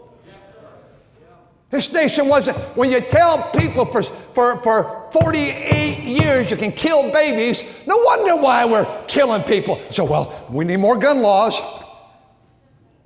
This 1.69 1.91
nation 1.91 2.29
wasn't, 2.29 2.55
when 2.77 2.89
you 2.89 3.01
tell 3.01 3.51
people 3.51 3.83
for, 3.83 4.01
for, 4.01 4.63
for 4.63 5.09
48 5.11 6.03
years 6.03 6.49
you 6.49 6.55
can 6.55 6.71
kill 6.71 7.11
babies, 7.11 7.85
no 7.85 7.97
wonder 7.97 8.37
why 8.37 8.63
we're 8.63 8.87
killing 9.07 9.43
people. 9.43 9.77
So, 9.89 10.05
well, 10.05 10.47
we 10.49 10.63
need 10.63 10.77
more 10.77 10.97
gun 10.97 11.21
laws. 11.21 11.59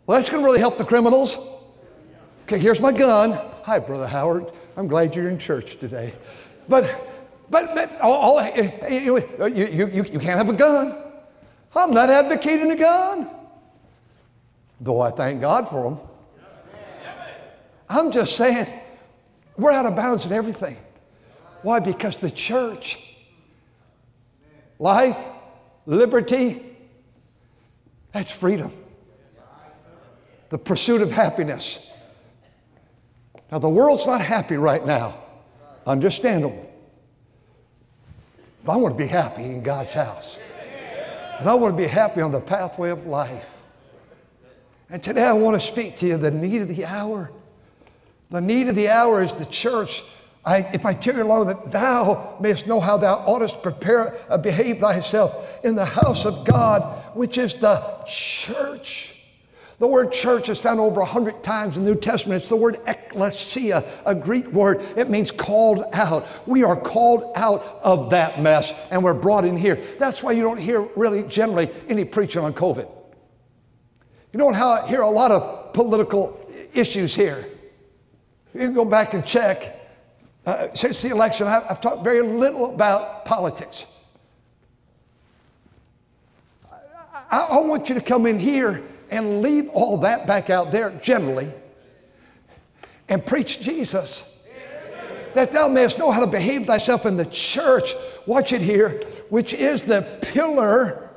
Well, 0.05 0.19
that's 0.19 0.29
going 0.29 0.43
to 0.43 0.45
really 0.45 0.59
help 0.59 0.77
the 0.77 0.85
criminals. 0.85 1.35
Okay, 2.43 2.59
here's 2.59 2.79
my 2.79 2.91
gun. 2.91 3.31
Hi, 3.63 3.79
Brother 3.79 4.05
Howard. 4.05 4.51
I'm 4.77 4.85
glad 4.85 5.15
you're 5.15 5.29
in 5.29 5.39
church 5.39 5.77
today. 5.77 6.13
But, 6.69 6.85
but, 7.49 7.73
but 7.73 7.99
all, 8.01 8.37
all, 8.37 8.55
you, 8.87 9.17
you, 9.47 9.87
you, 9.87 10.03
you 10.03 10.19
can't 10.19 10.37
have 10.37 10.49
a 10.49 10.53
gun. 10.53 11.02
I'm 11.75 11.91
not 11.91 12.09
advocating 12.09 12.71
a 12.71 12.75
gun, 12.75 13.29
though 14.79 15.01
I 15.01 15.11
thank 15.11 15.41
God 15.41 15.67
for 15.69 15.83
them. 15.83 15.99
I'm 17.89 18.11
just 18.11 18.35
saying, 18.35 18.67
we're 19.57 19.71
out 19.71 19.85
of 19.85 19.95
bounds 19.95 20.25
in 20.25 20.31
everything. 20.33 20.77
Why? 21.61 21.79
Because 21.79 22.17
the 22.17 22.31
church, 22.31 23.15
life, 24.79 25.17
liberty, 25.85 26.63
that's 28.11 28.31
freedom 28.31 28.71
the 30.53 30.59
pursuit 30.59 31.01
of 31.01 31.11
happiness. 31.11 31.91
Now, 33.51 33.57
the 33.57 33.69
world's 33.69 34.05
not 34.05 34.21
happy 34.21 34.55
right 34.55 34.85
now. 34.85 35.17
Understandable. 35.87 36.71
But 38.63 38.73
I 38.73 38.75
want 38.75 38.93
to 38.93 39.03
be 39.03 39.07
happy 39.07 39.45
in 39.45 39.63
God's 39.63 39.93
house. 39.93 40.37
And 41.43 41.49
I 41.49 41.55
want 41.55 41.75
to 41.75 41.77
be 41.77 41.89
happy 41.89 42.21
on 42.21 42.31
the 42.31 42.39
pathway 42.39 42.89
of 42.89 43.05
life. 43.05 43.61
And 44.89 45.03
today 45.03 45.25
I 45.25 45.33
want 45.33 45.59
to 45.59 45.67
speak 45.67 45.97
to 45.97 46.05
you 46.05 46.15
the 46.15 46.31
need 46.31 46.61
of 46.61 46.69
the 46.69 46.85
hour. 46.85 47.31
The 48.29 48.39
need 48.39 48.69
of 48.69 48.77
the 48.77 48.87
hour 48.87 49.21
is 49.21 49.35
the 49.35 49.45
church. 49.45 50.05
I, 50.45 50.59
if 50.73 50.85
I 50.85 50.93
tarry 50.93 51.21
long, 51.21 51.47
that 51.47 51.69
thou 51.69 52.37
mayest 52.39 52.65
know 52.65 52.79
how 52.79 52.95
thou 52.95 53.15
oughtest 53.27 53.61
prepare, 53.61 54.15
uh, 54.29 54.37
behave 54.37 54.79
thyself 54.79 55.59
in 55.65 55.75
the 55.75 55.83
house 55.83 56.25
of 56.25 56.45
God, 56.45 56.81
which 57.13 57.37
is 57.37 57.55
the 57.55 57.83
church. 58.07 59.12
The 59.83 59.87
word 59.87 60.13
church 60.13 60.47
is 60.47 60.61
found 60.61 60.79
over 60.79 61.01
a 61.01 61.05
hundred 61.05 61.43
times 61.43 61.75
in 61.75 61.83
the 61.83 61.91
New 61.91 61.99
Testament. 61.99 62.39
It's 62.39 62.47
the 62.47 62.55
word 62.55 62.77
ecclesia, 62.87 63.83
a 64.05 64.15
Greek 64.15 64.47
word. 64.47 64.79
It 64.95 65.09
means 65.09 65.29
called 65.29 65.83
out. 65.91 66.25
We 66.47 66.63
are 66.63 66.79
called 66.79 67.33
out 67.35 67.61
of 67.83 68.11
that 68.11 68.41
mess 68.41 68.71
and 68.91 69.03
we're 69.03 69.13
brought 69.13 69.43
in 69.43 69.57
here. 69.57 69.75
That's 69.99 70.23
why 70.23 70.31
you 70.31 70.41
don't 70.41 70.57
hear 70.57 70.87
really 70.95 71.23
generally 71.23 71.69
any 71.89 72.05
preaching 72.05 72.41
on 72.41 72.53
COVID. 72.53 72.89
You 74.31 74.39
don't 74.39 74.87
hear 74.87 75.01
a 75.01 75.09
lot 75.09 75.31
of 75.31 75.73
political 75.73 76.39
issues 76.73 77.13
here. 77.13 77.49
You 78.53 78.61
can 78.61 78.73
go 78.73 78.85
back 78.85 79.13
and 79.13 79.25
check. 79.25 79.81
Uh, 80.45 80.73
since 80.73 81.01
the 81.01 81.09
election, 81.09 81.45
I've 81.45 81.81
talked 81.81 82.05
very 82.05 82.21
little 82.21 82.73
about 82.73 83.25
politics. 83.25 83.85
I 87.29 87.59
want 87.59 87.89
you 87.89 87.95
to 87.95 88.01
come 88.01 88.25
in 88.25 88.39
here 88.39 88.81
and 89.13 89.41
leave 89.43 89.69
all 89.69 89.97
that 89.99 90.25
back 90.25 90.49
out 90.49 90.71
there 90.71 90.89
generally 91.01 91.51
and 93.07 93.23
preach 93.23 93.61
Jesus. 93.61 94.29
That 95.35 95.51
thou 95.51 95.67
mayest 95.67 95.99
know 95.99 96.11
how 96.11 96.19
to 96.19 96.27
behave 96.27 96.65
thyself 96.65 97.05
in 97.05 97.15
the 97.15 97.25
church. 97.25 97.93
Watch 98.25 98.53
it 98.53 98.61
here, 98.61 99.03
which 99.29 99.53
is 99.53 99.85
the 99.85 100.01
pillar 100.21 101.09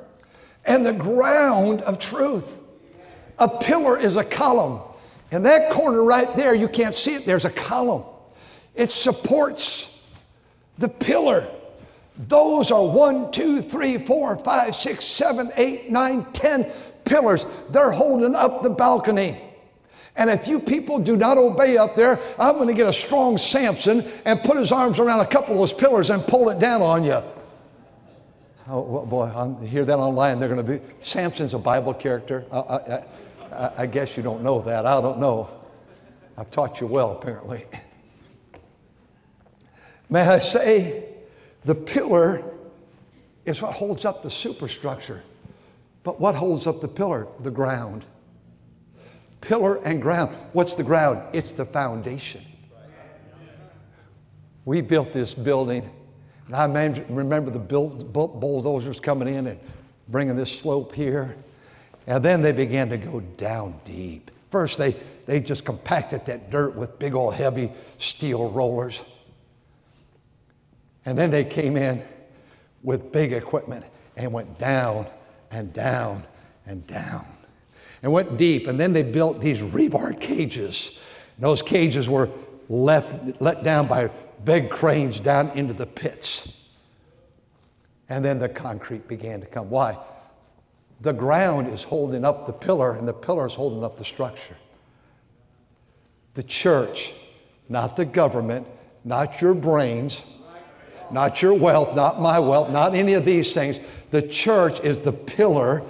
and 0.65 0.85
the 0.85 0.93
ground 0.93 1.81
of 1.83 1.99
truth. 1.99 2.61
A 3.39 3.49
pillar 3.49 3.99
is 3.99 4.17
a 4.17 4.25
column. 4.25 4.81
In 5.33 5.43
that 5.45 5.71
corner 5.71 6.03
right 6.03 6.35
there, 6.37 6.55
you 6.55 6.69
can't 6.69 6.95
see 6.95 7.15
it, 7.15 7.27
there's 7.27 7.45
a 7.45 7.51
column. 7.51 8.05
It 8.75 8.91
supports 8.91 10.03
the 10.79 10.89
pillar. 10.89 11.49
Those 12.29 12.71
are 12.71 12.87
one, 12.87 13.31
two, 13.31 13.61
three, 13.61 13.99
four, 13.99 14.39
five, 14.39 14.75
six, 14.75 15.05
seven, 15.05 15.51
eight, 15.57 15.91
nine, 15.91 16.27
ten 16.33 16.71
pillars. 17.07 17.47
They're 17.71 17.93
holding 17.93 18.35
up 18.35 18.63
the 18.63 18.71
balcony. 18.71 19.41
And 20.17 20.31
if 20.31 20.49
you 20.49 20.61
people 20.61 20.99
do 20.99 21.17
not 21.17 21.39
obey 21.39 21.77
up 21.77 21.95
there, 21.95 22.19
I'm 22.39 22.57
going 22.57 22.69
to 22.69 22.75
get 22.75 22.89
a 22.89 22.93
strong 22.93 23.39
Samson 23.39 24.07
and 24.25 24.41
put 24.41 24.57
his 24.57 24.73
arms 24.73 24.99
around 24.99 25.21
a 25.21 25.27
couple 25.27 25.55
of 25.55 25.61
those 25.61 25.73
pillars 25.73 26.11
and 26.11 26.27
pull 26.27 26.49
it 26.51 26.59
down 26.59 26.83
on 26.83 27.05
you. 27.05 27.23
Oh, 28.69 28.81
well, 28.81 29.07
boy, 29.07 29.25
I 29.25 29.65
hear 29.67 29.85
that 29.85 29.99
online. 29.99 30.41
They're 30.41 30.49
going 30.49 30.67
to 30.67 30.79
be. 30.79 30.81
Samson's 31.01 31.55
a 31.55 31.59
Bible 31.59 31.95
character. 31.95 32.45
I, 32.51 32.59
I, 32.59 33.05
I, 33.53 33.73
I 33.79 33.87
guess 33.87 34.17
you 34.17 34.23
don't 34.23 34.43
know 34.43 34.61
that. 34.63 34.87
I 34.87 35.01
don't 35.01 35.19
know. 35.19 35.49
I've 36.37 36.51
taught 36.51 36.81
you 36.81 36.87
well, 36.87 37.13
apparently. 37.13 37.65
May 40.09 40.23
I 40.23 40.39
say, 40.39 41.05
the 41.65 41.75
pillar 41.75 42.43
is 43.45 43.63
what 43.63 43.75
holds 43.75 44.05
up 44.05 44.23
the 44.23 44.31
superstructure. 44.31 45.23
But 46.07 46.21
what 46.21 46.37
holds 46.37 46.69
up 46.69 46.81
the 46.81 46.87
pillar? 46.87 47.27
The 47.41 47.51
ground. 47.51 48.05
Pillar 49.41 49.85
and 49.85 50.01
ground. 50.01 50.37
What's 50.53 50.77
the 50.77 50.85
ground? 50.85 51.21
It's 51.33 51.51
the 51.51 51.65
foundation. 51.65 52.43
We 54.65 54.83
built 54.83 55.13
this 55.13 55.35
building, 55.35 55.91
and 56.47 56.55
I 56.55 56.65
remember 57.09 57.51
the 57.51 57.59
bulldozers 57.59 59.01
coming 59.01 59.27
in 59.27 59.49
and 59.49 59.59
bringing 60.07 60.37
this 60.37 60.57
slope 60.57 60.95
here. 60.95 61.35
And 62.07 62.25
then 62.25 62.41
they 62.41 62.53
began 62.53 62.89
to 62.91 62.99
go 62.99 63.19
down 63.19 63.81
deep. 63.85 64.31
First, 64.53 64.79
they, 64.79 64.95
they 65.27 65.41
just 65.41 65.65
compacted 65.65 66.25
that 66.27 66.53
dirt 66.53 66.77
with 66.77 67.01
big 67.01 67.17
old 67.17 67.35
heavy 67.35 67.73
steel 67.99 68.49
rollers. 68.51 69.03
And 71.05 71.19
then 71.19 71.33
they 71.33 71.43
came 71.43 71.77
in 71.77 72.05
with 72.85 73.11
big 73.11 73.33
equipment 73.33 73.85
and 74.17 74.33
went 74.33 74.57
down 74.61 75.07
and 75.57 75.73
down 75.73 76.23
and 76.67 76.87
down 76.87 77.25
and 78.03 78.13
went 78.13 78.37
deep. 78.37 78.67
And 78.67 78.79
then 78.79 78.93
they 78.93 79.03
built 79.03 79.41
these 79.41 79.63
rebar 79.63 80.21
cages. 80.21 81.01
And 81.37 81.45
those 81.45 81.63
cages 81.63 82.11
were 82.11 82.29
left, 82.69 83.41
let 83.41 83.65
down 83.65 83.87
by 83.87 84.11
big 84.45 84.69
cranes 84.69 85.19
down 85.19 85.49
into 85.51 85.73
the 85.73 85.87
pits. 85.87 86.69
And 88.11 88.23
then 88.23 88.39
the 88.39 88.51
concrete 88.51 89.09
began 89.09 89.41
to 89.41 89.47
come. 89.47 89.71
Why? 89.71 89.97
The 91.01 91.15
ground 91.15 91.69
is 91.69 91.83
holding 91.83 92.25
up 92.25 92.47
the 92.47 92.53
pillar, 92.53 92.95
and 92.95 93.09
the 93.09 93.15
pillar 93.15 93.47
is 93.47 93.55
holding 93.55 93.83
up 93.83 93.97
the 93.97 94.05
structure. 94.05 94.57
The 96.35 96.43
church, 96.43 97.15
not 97.69 97.97
the 97.97 98.05
government, 98.05 98.67
not 99.05 99.41
your 99.41 99.55
brains, 99.55 100.23
not 101.13 101.43
your 101.43 101.55
wealth, 101.55 101.95
not 101.95 102.21
my 102.21 102.39
wealth, 102.39 102.71
not 102.71 102.95
any 102.95 103.15
of 103.15 103.25
these 103.25 103.53
things. 103.53 103.81
The 104.11 104.23
church 104.23 104.81
is 104.81 105.01
the 105.01 105.13
pillar, 105.13 105.83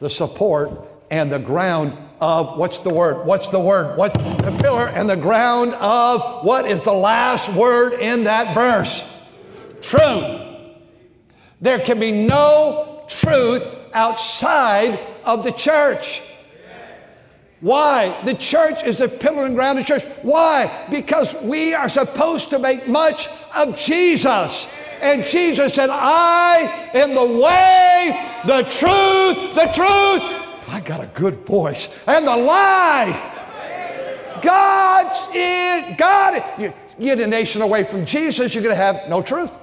the 0.00 0.10
support, 0.10 0.70
and 1.10 1.32
the 1.32 1.38
ground 1.38 1.96
of 2.20 2.56
what's 2.56 2.78
the 2.78 2.92
word? 2.94 3.26
What's 3.26 3.48
the 3.48 3.60
word? 3.60 3.98
What's 3.98 4.16
the 4.16 4.56
pillar 4.62 4.88
and 4.88 5.10
the 5.10 5.16
ground 5.16 5.74
of 5.74 6.44
what 6.44 6.66
is 6.66 6.84
the 6.84 6.92
last 6.92 7.52
word 7.52 7.94
in 7.94 8.24
that 8.24 8.54
verse? 8.54 9.04
Truth. 9.80 10.40
There 11.60 11.80
can 11.80 11.98
be 11.98 12.12
no 12.12 13.04
truth 13.08 13.64
outside 13.92 14.98
of 15.24 15.44
the 15.44 15.52
church. 15.52 16.22
Why? 17.62 18.20
The 18.24 18.34
church 18.34 18.82
is 18.82 18.96
the 18.96 19.08
pillar 19.08 19.44
and 19.44 19.54
ground 19.54 19.78
of 19.78 19.86
the 19.86 19.88
church. 19.88 20.04
Why? 20.22 20.86
Because 20.90 21.36
we 21.42 21.74
are 21.74 21.88
supposed 21.88 22.50
to 22.50 22.58
make 22.58 22.88
much 22.88 23.28
of 23.54 23.76
Jesus. 23.76 24.66
And 25.00 25.24
Jesus 25.24 25.72
said, 25.72 25.88
I 25.88 26.90
am 26.92 27.14
the 27.14 27.40
way, 27.40 28.30
the 28.46 28.62
truth, 28.64 29.54
the 29.54 29.70
truth. 29.72 30.22
I 30.68 30.82
got 30.84 31.04
a 31.04 31.06
good 31.14 31.36
voice. 31.46 31.88
And 32.08 32.26
the 32.26 32.36
life. 32.36 33.38
God 34.42 35.30
is, 35.32 35.96
God, 35.96 36.42
you 36.58 36.72
get 36.98 37.20
a 37.20 37.26
nation 37.28 37.62
away 37.62 37.84
from 37.84 38.04
Jesus, 38.04 38.54
you're 38.54 38.64
going 38.64 38.74
to 38.74 38.82
have 38.82 39.08
no 39.08 39.22
truth. 39.22 39.56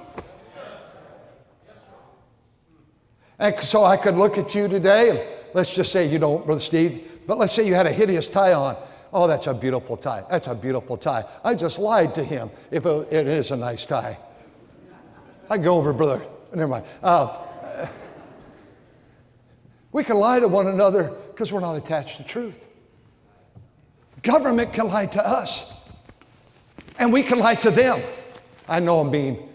And 3.38 3.58
so 3.58 3.84
I 3.84 3.98
could 3.98 4.14
look 4.14 4.38
at 4.38 4.54
you 4.54 4.68
today, 4.68 5.10
and 5.10 5.20
let's 5.52 5.74
just 5.74 5.92
say 5.92 6.08
you 6.08 6.18
don't, 6.18 6.46
Brother 6.46 6.60
Steve, 6.60 7.09
but 7.30 7.38
let's 7.38 7.52
say 7.52 7.64
you 7.64 7.74
had 7.74 7.86
a 7.86 7.92
hideous 7.92 8.28
tie 8.28 8.54
on. 8.54 8.76
Oh, 9.12 9.28
that's 9.28 9.46
a 9.46 9.54
beautiful 9.54 9.96
tie. 9.96 10.24
That's 10.28 10.48
a 10.48 10.54
beautiful 10.56 10.96
tie. 10.96 11.22
I 11.44 11.54
just 11.54 11.78
lied 11.78 12.12
to 12.16 12.24
him 12.24 12.50
if 12.72 12.84
it, 12.84 13.12
is 13.12 13.52
a 13.52 13.56
nice 13.56 13.86
tie. 13.86 14.18
I 15.48 15.56
go 15.56 15.76
over, 15.76 15.92
brother. 15.92 16.26
Never 16.52 16.66
mind. 16.66 16.86
Uh, 17.00 17.86
we 19.92 20.02
can 20.02 20.16
lie 20.16 20.40
to 20.40 20.48
one 20.48 20.66
another 20.66 21.04
because 21.28 21.52
we're 21.52 21.60
not 21.60 21.76
attached 21.76 22.16
to 22.16 22.24
truth. 22.24 22.66
Government 24.24 24.72
can 24.72 24.88
lie 24.88 25.06
to 25.06 25.24
us, 25.24 25.72
and 26.98 27.12
we 27.12 27.22
can 27.22 27.38
lie 27.38 27.54
to 27.54 27.70
them. 27.70 28.02
I 28.68 28.80
know 28.80 28.98
I'm 28.98 29.12
being 29.12 29.48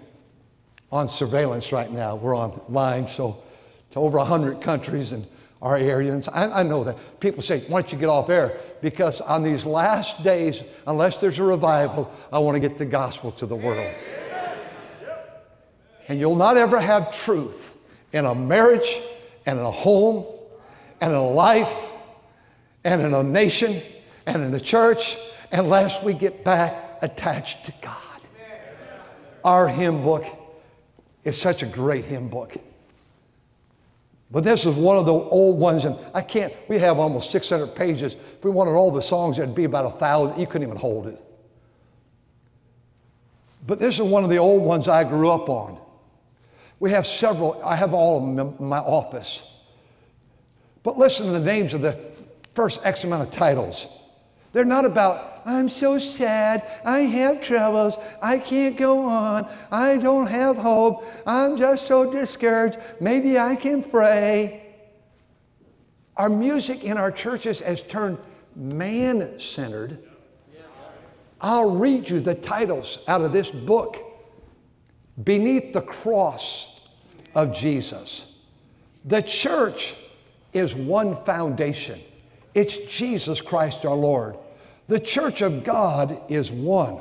on 0.94 1.10
surveillance 1.10 1.74
right 1.74 1.92
now. 1.92 2.16
We're 2.16 2.38
online, 2.38 3.08
so 3.08 3.44
to 3.92 4.00
over 4.00 4.18
100 4.20 4.62
countries 4.62 5.12
and 5.12 5.28
our 5.66 5.78
areas. 5.78 6.28
I, 6.28 6.60
I, 6.60 6.64
know 6.64 6.84
that. 6.84 7.20
People 7.20 7.42
say, 7.42 7.62
why 7.62 7.82
don't 7.82 7.92
you 7.92 7.98
get 7.98 8.08
off 8.08 8.30
air? 8.30 8.56
Because 8.82 9.20
on 9.20 9.42
these 9.42 9.66
last 9.66 10.24
days, 10.24 10.64
unless 10.86 11.20
there's 11.20 11.40
a 11.40 11.44
revival, 11.44 12.14
I 12.32 12.38
want 12.38 12.56
to 12.56 12.60
get 12.60 12.78
the 12.78 12.86
gospel 12.86 13.32
to 13.32 13.48
the 13.48 13.56
world. 13.56 13.92
And 16.08 16.20
you'll 16.20 16.36
not 16.36 16.56
ever 16.56 16.80
have 16.80 17.12
truth 17.12 17.76
in 18.14 18.26
a 18.26 18.36
marriage 18.36 19.02
and 19.48 19.58
in 19.58 19.66
a 19.66 19.72
home 19.72 20.24
and 21.02 21.12
in 21.12 21.18
a 21.18 21.28
life 21.28 21.94
and 22.84 23.02
in 23.02 23.16
a 23.16 23.24
nation 23.24 23.82
and 24.28 24.44
in 24.44 24.54
a 24.54 24.60
church 24.60 25.18
unless 25.52 26.04
we 26.04 26.14
get 26.14 26.44
back 26.44 27.00
attached 27.02 27.66
to 27.66 27.74
God. 27.82 28.22
Our 29.44 29.68
hymn 29.68 30.04
book 30.04 30.26
is 31.24 31.42
such 31.42 31.64
a 31.64 31.66
great 31.66 32.06
hymn 32.06 32.30
book. 32.30 32.56
But 34.36 34.44
this 34.44 34.66
is 34.66 34.76
one 34.76 34.98
of 34.98 35.06
the 35.06 35.14
old 35.14 35.58
ones, 35.58 35.86
and 35.86 35.98
I 36.14 36.22
can't, 36.22 36.54
we 36.68 36.78
have 36.80 37.00
almost 37.00 37.32
600 37.32 37.68
pages. 37.68 38.16
If 38.16 38.44
we 38.44 38.52
wanted 38.52 38.72
all 38.72 38.92
the 38.92 39.02
songs, 39.02 39.40
it'd 39.40 39.56
be 39.56 39.64
about 39.64 39.86
a 39.86 39.92
thousand. 39.92 40.38
You 40.38 40.46
couldn't 40.46 40.68
even 40.68 40.78
hold 40.78 41.08
it. 41.08 41.24
But 43.66 43.80
this 43.80 43.96
is 43.96 44.02
one 44.02 44.26
of 44.26 44.30
the 44.30 44.36
old 44.36 44.62
ones 44.62 44.90
I 44.90 45.06
grew 45.06 45.32
up 45.32 45.48
on. 45.48 45.80
We 46.82 46.92
have 46.92 47.08
several, 47.08 47.64
I 47.64 47.78
have 47.78 47.94
all 47.94 48.18
of 48.18 48.36
them 48.36 48.58
in 48.60 48.66
my 48.68 48.80
office. 48.80 49.56
But 50.84 50.98
listen 50.98 51.28
to 51.28 51.32
the 51.32 51.40
names 51.40 51.74
of 51.74 51.82
the 51.82 51.98
first 52.52 52.86
X 52.86 53.06
amount 53.06 53.24
of 53.24 53.30
titles. 53.30 53.88
They're 54.56 54.64
not 54.64 54.86
about, 54.86 55.42
I'm 55.46 55.68
so 55.68 55.98
sad, 55.98 56.64
I 56.86 57.00
have 57.00 57.42
troubles, 57.42 57.98
I 58.22 58.40
can't 58.40 58.78
go 58.78 59.06
on, 59.06 59.50
I 59.70 59.98
don't 59.98 60.28
have 60.28 60.56
hope, 60.56 61.06
I'm 61.28 61.58
just 61.58 61.88
so 61.88 62.10
discouraged, 62.10 62.78
maybe 63.02 63.38
I 63.38 63.58
can 63.58 63.84
pray. 63.84 64.66
Our 66.16 66.30
music 66.30 66.86
in 66.86 66.98
our 66.98 67.12
churches 67.12 67.60
has 67.60 67.82
turned 67.82 68.18
man 68.56 69.38
centered. 69.40 70.02
I'll 71.42 71.72
read 71.72 72.10
you 72.10 72.22
the 72.22 72.36
titles 72.36 73.00
out 73.10 73.20
of 73.20 73.34
this 73.34 73.52
book 73.52 73.98
Beneath 75.22 75.74
the 75.74 75.82
Cross 75.82 76.80
of 77.36 77.54
Jesus. 77.54 78.26
The 79.04 79.22
church 79.22 79.98
is 80.54 80.74
one 80.74 81.14
foundation. 81.14 82.00
It's 82.54 82.78
Jesus 82.78 83.42
Christ 83.42 83.86
our 83.86 83.96
Lord. 83.96 84.38
The 84.88 85.00
church 85.00 85.42
of 85.42 85.64
God 85.64 86.22
is 86.30 86.52
one. 86.52 87.00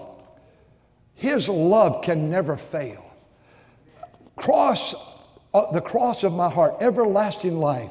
His 1.15 1.49
love 1.49 2.03
can 2.03 2.31
never 2.31 2.57
fail. 2.57 3.05
Cross, 4.37 4.95
uh, 5.53 5.71
the 5.73 5.81
cross 5.81 6.25
of 6.25 6.33
my 6.33 6.49
heart, 6.51 6.77
everlasting 6.81 7.59
life, 7.59 7.91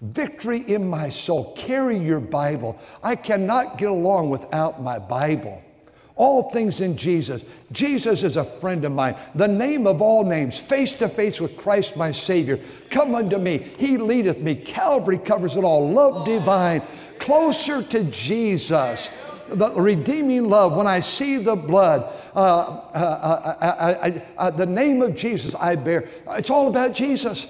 victory 0.00 0.60
in 0.60 0.88
my 0.88 1.08
soul. 1.08 1.54
Carry 1.56 1.98
your 1.98 2.20
Bible. 2.20 2.78
I 3.02 3.16
cannot 3.16 3.78
get 3.78 3.90
along 3.90 4.30
without 4.30 4.82
my 4.82 4.98
Bible. 4.98 5.62
All 6.16 6.52
things 6.52 6.80
in 6.80 6.96
Jesus. 6.96 7.44
Jesus 7.72 8.22
is 8.22 8.36
a 8.36 8.44
friend 8.44 8.84
of 8.84 8.92
mine. 8.92 9.16
The 9.34 9.48
name 9.48 9.88
of 9.88 10.00
all 10.00 10.24
names, 10.24 10.60
face 10.60 10.92
to 10.94 11.08
face 11.08 11.40
with 11.40 11.56
Christ 11.56 11.96
my 11.96 12.12
Savior. 12.12 12.60
Come 12.88 13.16
unto 13.16 13.36
me. 13.36 13.58
He 13.58 13.98
leadeth 13.98 14.38
me. 14.38 14.54
Calvary 14.54 15.18
covers 15.18 15.56
it 15.56 15.64
all. 15.64 15.90
Love 15.90 16.24
divine. 16.24 16.82
Closer 17.24 17.82
to 17.82 18.04
Jesus. 18.04 19.10
The 19.48 19.70
redeeming 19.70 20.50
love. 20.50 20.76
When 20.76 20.86
I 20.86 21.00
see 21.00 21.38
the 21.38 21.56
blood, 21.56 22.12
uh, 22.34 22.38
uh, 22.38 23.56
uh, 23.62 24.20
uh 24.36 24.50
the 24.50 24.66
name 24.66 25.00
of 25.00 25.16
Jesus 25.16 25.54
I 25.54 25.76
bear. 25.76 26.06
It's 26.32 26.50
all 26.50 26.68
about 26.68 26.92
Jesus. 26.92 27.46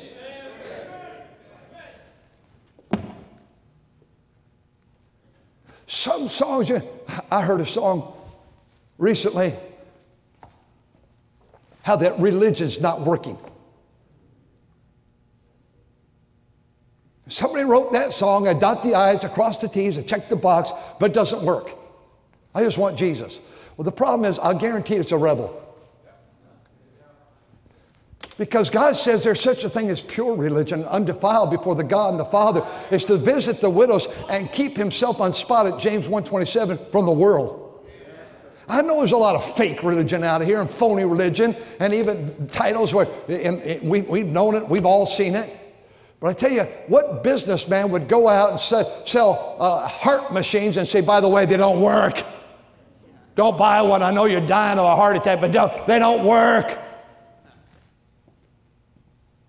Some 5.86 6.28
songs, 6.28 6.70
I 7.28 7.42
heard 7.42 7.60
a 7.60 7.66
song 7.66 8.14
recently 8.96 9.54
how 11.82 11.96
that 11.96 12.20
religion's 12.20 12.80
not 12.80 13.00
working. 13.00 13.36
Somebody 17.26 17.64
wrote 17.64 17.92
that 17.92 18.12
song, 18.12 18.46
I 18.48 18.54
dot 18.54 18.82
the 18.82 18.94
I's, 18.94 19.24
across 19.24 19.60
the 19.60 19.68
T's, 19.68 19.98
I 19.98 20.02
check 20.02 20.28
the 20.28 20.36
box, 20.36 20.72
but 21.00 21.10
it 21.10 21.14
doesn't 21.14 21.42
work. 21.42 21.70
I 22.54 22.62
just 22.62 22.76
want 22.76 22.98
Jesus. 22.98 23.40
Well, 23.76 23.84
the 23.84 23.92
problem 23.92 24.30
is, 24.30 24.38
I'll 24.38 24.58
guarantee 24.58 24.96
it's 24.96 25.12
a 25.12 25.16
rebel. 25.16 25.60
Because 28.36 28.68
God 28.68 28.96
says 28.96 29.22
there's 29.22 29.40
such 29.40 29.62
a 29.64 29.68
thing 29.68 29.90
as 29.90 30.00
pure 30.00 30.34
religion, 30.34 30.84
undefiled 30.84 31.50
before 31.50 31.76
the 31.76 31.84
God 31.84 32.10
and 32.10 32.20
the 32.20 32.24
Father, 32.24 32.66
is 32.90 33.04
to 33.04 33.16
visit 33.16 33.60
the 33.60 33.70
widows 33.70 34.08
and 34.28 34.50
keep 34.50 34.76
himself 34.76 35.20
unspotted, 35.20 35.78
James 35.78 36.08
127, 36.08 36.78
from 36.90 37.06
the 37.06 37.12
world. 37.12 37.60
I 38.68 38.82
know 38.82 38.98
there's 38.98 39.12
a 39.12 39.16
lot 39.16 39.36
of 39.36 39.44
fake 39.56 39.82
religion 39.82 40.24
out 40.24 40.42
here 40.42 40.60
and 40.60 40.68
phony 40.68 41.04
religion 41.04 41.54
and 41.80 41.92
even 41.92 42.48
titles 42.48 42.94
where 42.94 43.06
and, 43.28 43.60
and 43.60 43.88
we, 43.88 44.02
we've 44.02 44.26
known 44.26 44.54
it, 44.54 44.68
we've 44.68 44.86
all 44.86 45.04
seen 45.06 45.34
it. 45.34 45.63
But 46.24 46.30
I 46.30 46.32
tell 46.40 46.52
you, 46.52 46.62
what 46.86 47.22
businessman 47.22 47.90
would 47.90 48.08
go 48.08 48.28
out 48.28 48.52
and 48.52 48.58
sell, 48.58 49.04
sell 49.04 49.56
uh, 49.60 49.86
heart 49.86 50.32
machines 50.32 50.78
and 50.78 50.88
say, 50.88 51.02
by 51.02 51.20
the 51.20 51.28
way, 51.28 51.44
they 51.44 51.58
don't 51.58 51.82
work? 51.82 52.24
Don't 53.36 53.58
buy 53.58 53.82
one. 53.82 54.02
I 54.02 54.10
know 54.10 54.24
you're 54.24 54.46
dying 54.46 54.78
of 54.78 54.86
a 54.86 54.96
heart 54.96 55.18
attack, 55.18 55.42
but 55.42 55.52
don't, 55.52 55.86
they 55.86 55.98
don't 55.98 56.24
work. 56.24 56.78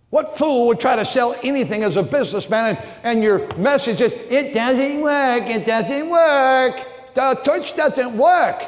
What 0.10 0.38
fool 0.38 0.68
would 0.68 0.82
try 0.82 0.98
to 0.98 1.06
sell 1.06 1.34
anything 1.44 1.84
as 1.84 1.96
a 1.96 2.04
businessman 2.04 2.76
and, 2.76 2.86
and 3.04 3.24
your 3.24 3.56
message 3.56 4.02
is, 4.02 4.14
it 4.14 4.54
doesn't 4.54 5.02
work, 5.02 5.44
it 5.46 5.66
doesn't 5.66 6.10
work, 6.10 6.86
the 7.14 7.40
church 7.46 7.78
doesn't 7.78 8.18
work. 8.18 8.62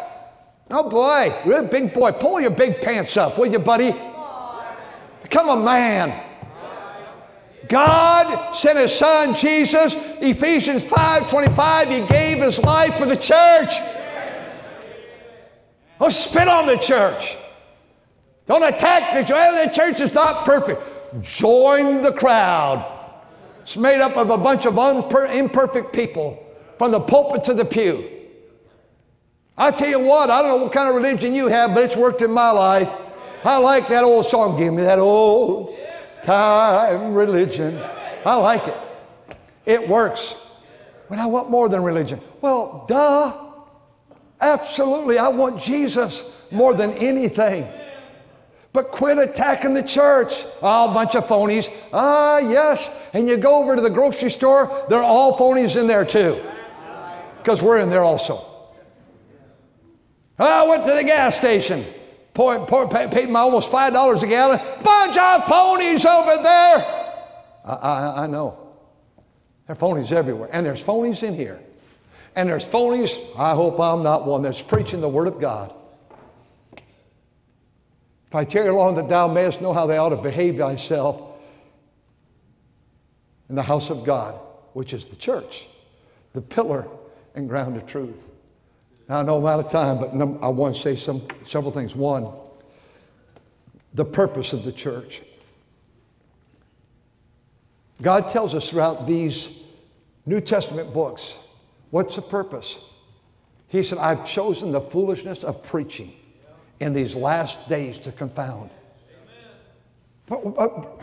Oh 0.72 0.90
boy, 0.90 1.38
you're 1.46 1.60
a 1.60 1.64
big 1.64 1.94
boy. 1.94 2.14
Pull 2.14 2.40
your 2.40 2.52
big 2.52 2.80
pants 2.80 3.18
up, 3.18 3.38
will 3.38 3.48
you, 3.48 3.60
buddy? 3.60 3.94
Become 5.24 5.50
a 5.50 5.58
man. 5.62 6.24
God 7.68 8.54
sent 8.54 8.78
his 8.78 8.94
son 8.94 9.36
Jesus, 9.36 9.96
Ephesians 10.22 10.84
5 10.84 11.30
25, 11.30 11.90
he 11.90 12.06
gave 12.08 12.38
his 12.38 12.62
life 12.64 12.96
for 12.96 13.06
the 13.06 13.18
church. 13.18 13.74
Don't 16.00 16.12
spit 16.12 16.48
on 16.48 16.68
the 16.68 16.78
church. 16.78 17.36
Don't 18.46 18.64
attack 18.64 19.14
the 19.14 19.24
church. 19.24 19.66
The 19.66 19.72
church 19.74 20.02
is 20.02 20.14
not 20.14 20.46
perfect. 20.46 20.82
Join 21.24 22.02
the 22.02 22.14
crowd. 22.14 22.86
It's 23.62 23.76
made 23.76 24.00
up 24.00 24.16
of 24.16 24.30
a 24.30 24.38
bunch 24.38 24.66
of 24.66 24.78
imperfect 24.78 25.92
people 25.92 26.42
from 26.78 26.92
the 26.92 27.00
pulpit 27.00 27.44
to 27.46 27.54
the 27.54 27.66
pew. 27.66 28.10
I 29.58 29.72
tell 29.72 29.90
you 29.90 30.00
what, 30.00 30.30
I 30.30 30.42
don't 30.42 30.50
know 30.50 30.64
what 30.64 30.72
kind 30.72 30.88
of 30.88 30.96
religion 30.96 31.34
you 31.34 31.48
have, 31.48 31.74
but 31.74 31.84
it's 31.84 31.98
worked 31.98 32.22
in 32.22 32.32
my 32.32 32.52
life. 32.52 32.94
I 33.44 33.58
like 33.58 33.88
that 33.88 34.04
old 34.04 34.28
song. 34.28 34.58
Give 34.58 34.72
me 34.72 34.84
that 34.84 35.00
old 35.00 35.76
time 36.24 37.14
religion. 37.14 37.82
I 38.26 38.36
like 38.36 38.68
it. 38.68 38.78
It 39.66 39.88
works. 39.88 40.36
But 41.10 41.20
I 41.20 41.26
want 41.26 41.50
more 41.50 41.70
than 41.70 41.84
religion. 41.84 42.20
Well, 42.42 42.86
duh. 42.88 43.34
Absolutely. 44.40 45.18
I 45.18 45.30
want 45.30 45.62
Jesus 45.62 46.24
more 46.52 46.74
than 46.74 46.92
anything. 46.94 47.68
But 48.74 48.90
quit 48.90 49.18
attacking 49.18 49.74
the 49.74 49.82
church. 49.82 50.46
Oh, 50.62 50.92
a 50.92 50.94
bunch 50.94 51.16
of 51.16 51.26
phonies. 51.26 51.74
Ah, 51.92 52.40
yes. 52.40 52.92
And 53.14 53.28
you 53.28 53.38
go 53.38 53.64
over 53.64 53.76
to 53.76 53.82
the 53.82 53.90
grocery 53.90 54.30
store, 54.30 54.86
they're 54.90 55.02
all 55.02 55.36
phonies 55.38 55.80
in 55.80 55.88
there 55.88 56.06
too. 56.06 56.40
Because 57.38 57.62
we're 57.62 57.80
in 57.80 57.90
there 57.90 58.04
also. 58.04 58.46
I 60.38 60.68
went 60.68 60.86
to 60.86 60.94
the 60.94 61.04
gas 61.04 61.36
station, 61.36 61.84
paid 62.38 63.30
my 63.30 63.40
almost 63.40 63.72
$5 63.72 64.24
a 64.24 64.28
gallon. 64.28 64.60
Bunch 64.84 65.18
of 65.18 65.44
phonies 65.44 66.06
over 66.06 66.44
there. 66.44 67.08
I, 67.66 67.74
I, 67.74 68.24
I 68.24 68.28
know. 68.28 68.76
There 69.66 69.76
are 69.76 69.80
phonies 69.80 70.12
everywhere. 70.12 70.50
And 70.52 70.66
there's 70.66 70.82
phonies 70.82 71.24
in 71.24 71.34
here. 71.34 71.60
And 72.36 72.50
there's 72.50 72.68
phonies, 72.68 73.18
I 73.38 73.56
hope 73.56 73.80
I'm 73.80 74.04
not 74.04 74.28
one, 74.28 74.44
that's 74.44 74.62
preaching 74.62 75.02
the 75.02 75.10
Word 75.10 75.28
of 75.28 75.40
God. 75.40 75.74
If 78.28 78.36
I 78.36 78.44
tarry 78.46 78.68
along 78.68 78.96
that 78.96 79.10
thou 79.10 79.28
mayest 79.28 79.62
know 79.62 79.74
how 79.74 79.88
thou 79.88 80.06
ought 80.06 80.10
to 80.10 80.18
behave 80.18 80.58
thyself 80.58 81.22
in 83.50 83.56
the 83.56 83.64
house 83.64 83.90
of 83.90 84.04
God, 84.04 84.36
which 84.74 84.94
is 84.94 85.08
the 85.08 85.16
church, 85.16 85.68
the 86.34 86.42
pillar 86.42 86.88
and 87.34 87.50
ground 87.50 87.78
of 87.78 87.86
truth. 87.86 88.30
Now, 89.08 89.20
I 89.20 89.24
know 89.24 89.38
I'm 89.38 89.46
out 89.46 89.60
of 89.60 89.72
time, 89.72 90.00
but 90.00 90.10
I 90.44 90.50
want 90.50 90.76
to 90.76 90.82
say 90.82 90.96
some, 90.96 91.22
several 91.46 91.72
things. 91.72 91.96
One, 91.96 92.34
the 93.94 94.06
purpose 94.06 94.54
of 94.54 94.64
the 94.64 94.72
church. 94.72 95.22
God 98.02 98.30
tells 98.30 98.54
us 98.54 98.70
throughout 98.70 99.08
these 99.08 99.64
New 100.26 100.42
Testament 100.42 100.94
books 100.94 101.38
what's 101.90 102.16
the 102.16 102.22
purpose? 102.22 102.78
He 103.70 103.82
said, 103.82 103.98
I've 103.98 104.26
chosen 104.26 104.72
the 104.72 104.82
foolishness 104.82 105.44
of 105.44 105.64
preaching 105.64 106.14
in 106.80 106.94
these 106.94 107.16
last 107.16 107.68
days 107.68 107.98
to 108.00 108.12
confound. 108.12 108.70
But, 110.28 110.56
but, 110.56 111.02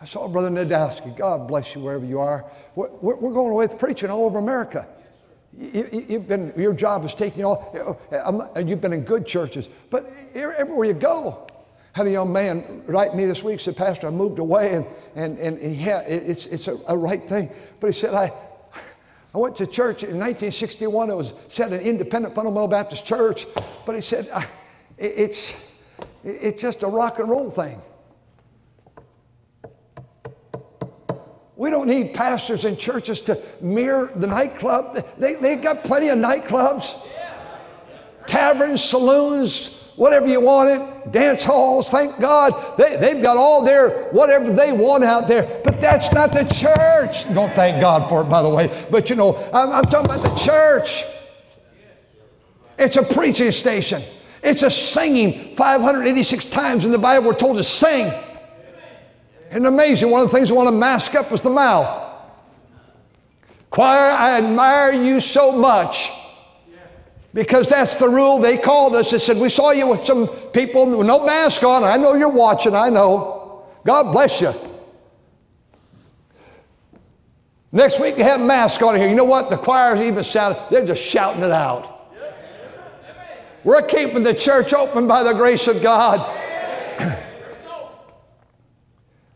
I 0.00 0.04
saw 0.04 0.26
Brother 0.26 0.50
Nadowski. 0.50 1.16
God 1.16 1.46
bless 1.46 1.74
you 1.74 1.82
wherever 1.82 2.04
you 2.04 2.18
are. 2.18 2.44
We're, 2.74 2.88
we're 2.90 3.32
going 3.32 3.52
away 3.52 3.66
with 3.68 3.78
preaching 3.78 4.10
all 4.10 4.24
over 4.24 4.38
America. 4.38 4.88
You, 5.54 6.06
have 6.10 6.28
been, 6.28 6.52
your 6.56 6.72
job 6.72 7.04
is 7.04 7.14
taking 7.14 7.40
you 7.40 7.46
all, 7.46 8.00
and 8.56 8.68
you've 8.68 8.80
been 8.80 8.92
in 8.92 9.02
good 9.02 9.26
churches, 9.26 9.68
but 9.90 10.10
everywhere 10.34 10.86
you 10.86 10.94
go. 10.94 11.46
Had 11.92 12.06
a 12.06 12.10
young 12.10 12.32
man 12.32 12.84
write 12.86 13.14
me 13.14 13.26
this 13.26 13.42
week, 13.42 13.60
said, 13.60 13.76
Pastor, 13.76 14.06
I 14.06 14.10
moved 14.10 14.38
away, 14.38 14.74
and, 14.74 14.86
and, 15.14 15.58
and 15.58 15.76
yeah, 15.76 16.00
it's, 16.00 16.46
it's 16.46 16.66
a, 16.66 16.78
a 16.88 16.96
right 16.96 17.22
thing. 17.22 17.50
But 17.80 17.88
he 17.88 17.92
said, 17.92 18.14
I, 18.14 18.32
I 19.34 19.38
went 19.38 19.56
to 19.56 19.66
church 19.66 20.02
in 20.02 20.18
1961. 20.18 21.10
It 21.10 21.14
was 21.14 21.34
said 21.48 21.72
an 21.72 21.80
independent 21.80 22.34
fundamental 22.34 22.68
Baptist 22.68 23.04
church. 23.04 23.46
But 23.84 23.94
he 23.94 24.00
said, 24.00 24.28
it's, 24.96 25.70
it's 26.24 26.62
just 26.62 26.82
a 26.82 26.86
rock 26.86 27.18
and 27.18 27.28
roll 27.28 27.50
thing. 27.50 27.80
We 31.62 31.70
don't 31.70 31.86
need 31.86 32.12
pastors 32.12 32.64
and 32.64 32.76
churches 32.76 33.20
to 33.20 33.40
mirror 33.60 34.10
the 34.16 34.26
nightclub. 34.26 34.96
They, 35.16 35.34
they 35.34 35.54
got 35.54 35.84
plenty 35.84 36.08
of 36.08 36.18
nightclubs, 36.18 37.00
taverns, 38.26 38.82
saloons, 38.82 39.68
whatever 39.94 40.26
you 40.26 40.40
want 40.40 40.70
it, 40.70 41.12
dance 41.12 41.44
halls. 41.44 41.88
Thank 41.88 42.20
God 42.20 42.52
they, 42.76 42.96
they've 42.96 43.22
got 43.22 43.36
all 43.36 43.64
their 43.64 44.08
whatever 44.10 44.52
they 44.52 44.72
want 44.72 45.04
out 45.04 45.28
there. 45.28 45.60
But 45.62 45.80
that's 45.80 46.12
not 46.12 46.32
the 46.32 46.42
church. 46.46 47.32
Don't 47.32 47.54
thank 47.54 47.80
God 47.80 48.08
for 48.08 48.22
it, 48.22 48.28
by 48.28 48.42
the 48.42 48.50
way. 48.50 48.86
But 48.90 49.08
you 49.08 49.14
know, 49.14 49.36
I'm, 49.54 49.70
I'm 49.70 49.84
talking 49.84 50.10
about 50.10 50.24
the 50.24 50.34
church. 50.34 51.04
It's 52.76 52.96
a 52.96 53.04
preaching 53.04 53.52
station. 53.52 54.02
It's 54.42 54.64
a 54.64 54.70
singing. 54.70 55.54
586 55.54 56.44
times 56.46 56.84
in 56.84 56.90
the 56.90 56.98
Bible 56.98 57.28
we're 57.28 57.34
told 57.34 57.58
to 57.58 57.62
sing. 57.62 58.12
And 59.52 59.66
amazing, 59.66 60.10
one 60.10 60.22
of 60.22 60.30
the 60.30 60.36
things 60.36 60.50
I 60.50 60.54
want 60.54 60.68
to 60.68 60.74
mask 60.74 61.14
up 61.14 61.30
was 61.30 61.42
the 61.42 61.50
mouth. 61.50 62.10
Choir, 63.68 64.12
I 64.12 64.38
admire 64.38 64.92
you 64.92 65.20
so 65.20 65.52
much 65.52 66.10
because 67.34 67.68
that's 67.68 67.96
the 67.96 68.08
rule. 68.08 68.38
They 68.38 68.56
called 68.56 68.94
us. 68.94 69.10
They 69.10 69.18
said, 69.18 69.36
We 69.36 69.50
saw 69.50 69.70
you 69.70 69.88
with 69.88 70.04
some 70.04 70.26
people 70.52 70.96
with 70.96 71.06
no 71.06 71.24
mask 71.24 71.62
on. 71.64 71.84
I 71.84 71.98
know 71.98 72.14
you're 72.14 72.30
watching. 72.30 72.74
I 72.74 72.88
know. 72.88 73.64
God 73.84 74.12
bless 74.12 74.40
you. 74.40 74.54
Next 77.72 78.00
week 78.00 78.16
you 78.16 78.24
have 78.24 78.40
masks 78.40 78.82
on 78.82 78.96
here. 78.96 79.08
You 79.08 79.14
know 79.14 79.24
what? 79.24 79.50
The 79.50 79.56
choir's 79.56 80.00
even 80.00 80.22
shouting. 80.22 80.62
They're 80.70 80.86
just 80.86 81.02
shouting 81.02 81.42
it 81.42 81.50
out. 81.50 82.10
We're 83.64 83.82
keeping 83.82 84.22
the 84.22 84.34
church 84.34 84.72
open 84.72 85.06
by 85.06 85.22
the 85.22 85.34
grace 85.34 85.68
of 85.68 85.82
God. 85.82 86.41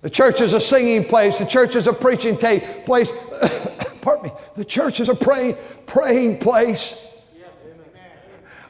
The 0.07 0.11
church 0.11 0.41
is 0.41 0.55
a 0.55 0.61
singing 0.61 1.03
place. 1.03 1.41
The 1.41 1.47
church 1.47 1.75
is 1.75 1.89
a 1.89 1.93
preaching 1.93 2.37
place. 2.37 3.11
Pardon 4.03 4.27
me. 4.27 4.31
The 4.55 4.65
church 4.65 5.01
is 5.01 5.09
a 5.09 5.17
praying, 5.17 5.57
praying 5.85 6.39
place. 6.39 7.13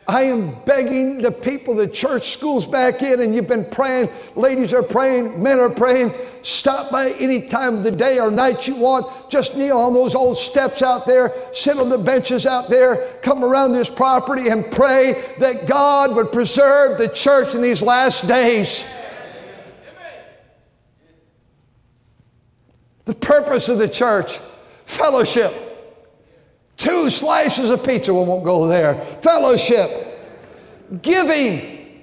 I 0.08 0.22
am 0.22 0.54
begging 0.64 1.18
the 1.18 1.30
people, 1.30 1.74
the 1.74 1.88
church 1.88 2.32
schools 2.32 2.64
back 2.64 3.02
in, 3.02 3.20
and 3.20 3.34
you've 3.34 3.48
been 3.48 3.66
praying. 3.66 4.08
Ladies 4.34 4.72
are 4.72 4.82
praying, 4.82 5.42
men 5.42 5.58
are 5.58 5.68
praying. 5.68 6.14
Stop 6.40 6.90
by 6.90 7.10
any 7.10 7.42
time 7.42 7.74
of 7.74 7.84
the 7.84 7.90
day 7.90 8.18
or 8.18 8.30
night 8.30 8.66
you 8.66 8.76
want. 8.76 9.30
Just 9.30 9.58
kneel 9.58 9.76
on 9.76 9.92
those 9.92 10.14
old 10.14 10.38
steps 10.38 10.80
out 10.80 11.06
there, 11.06 11.34
sit 11.52 11.76
on 11.76 11.90
the 11.90 11.98
benches 11.98 12.46
out 12.46 12.70
there, 12.70 13.12
come 13.20 13.44
around 13.44 13.72
this 13.72 13.90
property 13.90 14.48
and 14.48 14.64
pray 14.72 15.22
that 15.38 15.66
God 15.66 16.16
would 16.16 16.32
preserve 16.32 16.96
the 16.96 17.10
church 17.10 17.54
in 17.54 17.60
these 17.60 17.82
last 17.82 18.26
days. 18.26 18.86
The 23.06 23.14
purpose 23.14 23.68
of 23.68 23.78
the 23.78 23.88
church, 23.88 24.38
fellowship. 24.84 25.54
Two 26.76 27.08
slices 27.08 27.70
of 27.70 27.82
pizza, 27.84 28.12
we 28.12 28.20
won't 28.20 28.44
go 28.44 28.68
there. 28.68 28.96
Fellowship, 29.22 31.00
giving, 31.00 32.02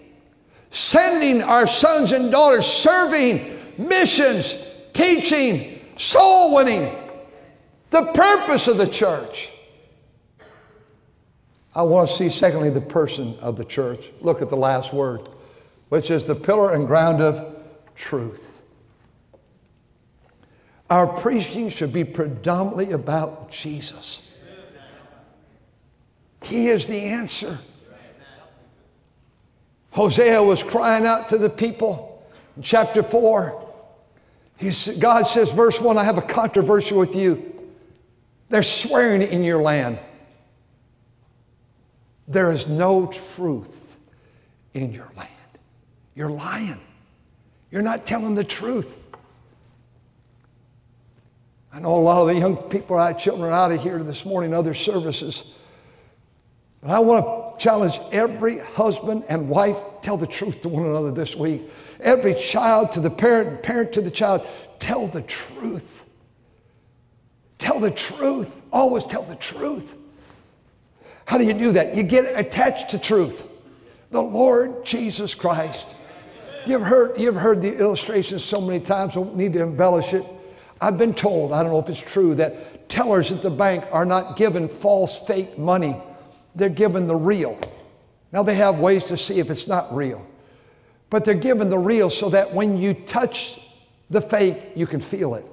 sending 0.71 1.43
our 1.43 1.67
sons 1.67 2.13
and 2.13 2.31
daughters, 2.31 2.65
serving, 2.65 3.59
missions, 3.77 4.57
teaching, 4.93 5.79
soul 5.97 6.55
winning. 6.55 6.95
The 7.91 8.05
purpose 8.13 8.67
of 8.67 8.77
the 8.77 8.87
church. 8.87 9.51
I 11.75 11.83
want 11.83 12.09
to 12.09 12.15
see, 12.15 12.29
secondly, 12.29 12.69
the 12.69 12.81
person 12.81 13.37
of 13.39 13.57
the 13.57 13.65
church. 13.65 14.11
Look 14.21 14.41
at 14.41 14.49
the 14.49 14.57
last 14.57 14.93
word, 14.93 15.27
which 15.89 16.09
is 16.09 16.25
the 16.25 16.35
pillar 16.35 16.73
and 16.73 16.87
ground 16.87 17.21
of 17.21 17.55
truth. 17.93 18.62
Our 20.93 21.07
preaching 21.07 21.69
should 21.69 21.91
be 21.91 22.03
predominantly 22.03 22.91
about 22.91 23.49
Jesus. 23.49 24.31
He 26.43 26.67
is 26.67 26.85
the 26.85 26.99
answer. 26.99 27.57
Hosea 29.89 30.43
was 30.43 30.61
crying 30.61 31.07
out 31.07 31.29
to 31.29 31.39
the 31.39 31.49
people 31.49 32.23
in 32.55 32.61
chapter 32.61 33.01
4. 33.01 33.73
He's, 34.57 34.87
God 34.99 35.23
says, 35.23 35.51
verse 35.51 35.81
1, 35.81 35.97
I 35.97 36.03
have 36.03 36.19
a 36.19 36.21
controversy 36.21 36.93
with 36.93 37.15
you. 37.15 37.71
They're 38.49 38.61
swearing 38.61 39.23
in 39.23 39.43
your 39.43 39.63
land. 39.63 39.97
There 42.27 42.51
is 42.51 42.67
no 42.67 43.07
truth 43.07 43.97
in 44.75 44.93
your 44.93 45.11
land. 45.17 45.31
You're 46.13 46.29
lying. 46.29 46.81
You're 47.71 47.81
not 47.81 48.05
telling 48.05 48.35
the 48.35 48.43
truth. 48.43 48.99
I 51.73 51.79
know 51.79 51.95
a 51.95 51.97
lot 51.97 52.21
of 52.21 52.27
the 52.27 52.35
young 52.35 52.55
people, 52.55 52.97
our 52.97 53.15
children 53.15 53.49
are 53.49 53.51
out 53.51 53.71
of 53.71 53.81
here 53.81 53.97
this 54.03 54.25
morning, 54.25 54.53
other 54.53 54.75
services. 54.75 55.55
But 56.81 56.91
I 56.91 56.99
want 56.99 57.57
to 57.57 57.63
challenge 57.63 57.99
every 58.11 58.59
husband 58.59 59.23
and 59.27 59.49
wife, 59.49 59.77
tell 60.03 60.15
the 60.15 60.27
truth 60.27 60.61
to 60.61 60.69
one 60.69 60.85
another 60.85 61.09
this 61.09 61.35
week. 61.35 61.63
Every 61.99 62.35
child 62.35 62.91
to 62.91 62.99
the 62.99 63.09
parent 63.09 63.47
and 63.47 63.63
parent 63.63 63.93
to 63.93 64.01
the 64.01 64.11
child, 64.11 64.45
tell 64.77 65.07
the 65.07 65.23
truth. 65.23 66.05
Tell 67.57 67.79
the 67.79 67.91
truth. 67.91 68.61
Always 68.71 69.03
tell 69.05 69.23
the 69.23 69.35
truth. 69.35 69.97
How 71.25 71.39
do 71.39 71.45
you 71.45 71.53
do 71.53 71.71
that? 71.71 71.95
You 71.95 72.03
get 72.03 72.37
attached 72.39 72.89
to 72.89 72.99
truth. 72.99 73.47
The 74.11 74.21
Lord 74.21 74.85
Jesus 74.85 75.33
Christ. 75.33 75.95
You've 76.67 76.83
heard, 76.83 77.19
you've 77.19 77.35
heard 77.35 77.63
the 77.63 77.75
illustrations 77.75 78.43
so 78.43 78.61
many 78.61 78.79
times, 78.79 79.13
I 79.13 79.21
don't 79.21 79.35
need 79.35 79.53
to 79.53 79.63
embellish 79.63 80.13
it. 80.13 80.23
I've 80.83 80.97
been 80.97 81.13
told, 81.13 81.53
I 81.53 81.63
don't 81.63 81.71
know 81.71 81.79
if 81.79 81.89
it's 81.89 81.99
true, 81.99 82.35
that 82.35 82.89
tellers 82.89 83.31
at 83.31 83.41
the 83.41 83.49
bank 83.49 83.85
are 83.91 84.05
not 84.05 84.35
given 84.37 84.67
false, 84.67 85.17
fake 85.17 85.57
money 85.57 85.95
they're 86.55 86.69
given 86.69 87.07
the 87.07 87.15
real. 87.15 87.59
Now, 88.31 88.43
they 88.43 88.55
have 88.55 88.79
ways 88.79 89.03
to 89.05 89.17
see 89.17 89.39
if 89.39 89.49
it's 89.49 89.67
not 89.67 89.93
real, 89.95 90.25
but 91.09 91.25
they're 91.25 91.33
given 91.33 91.69
the 91.69 91.77
real 91.77 92.09
so 92.09 92.29
that 92.29 92.53
when 92.53 92.77
you 92.77 92.93
touch 92.93 93.59
the 94.09 94.21
fake, 94.21 94.57
you 94.75 94.85
can 94.85 95.01
feel 95.01 95.35
it. 95.35 95.45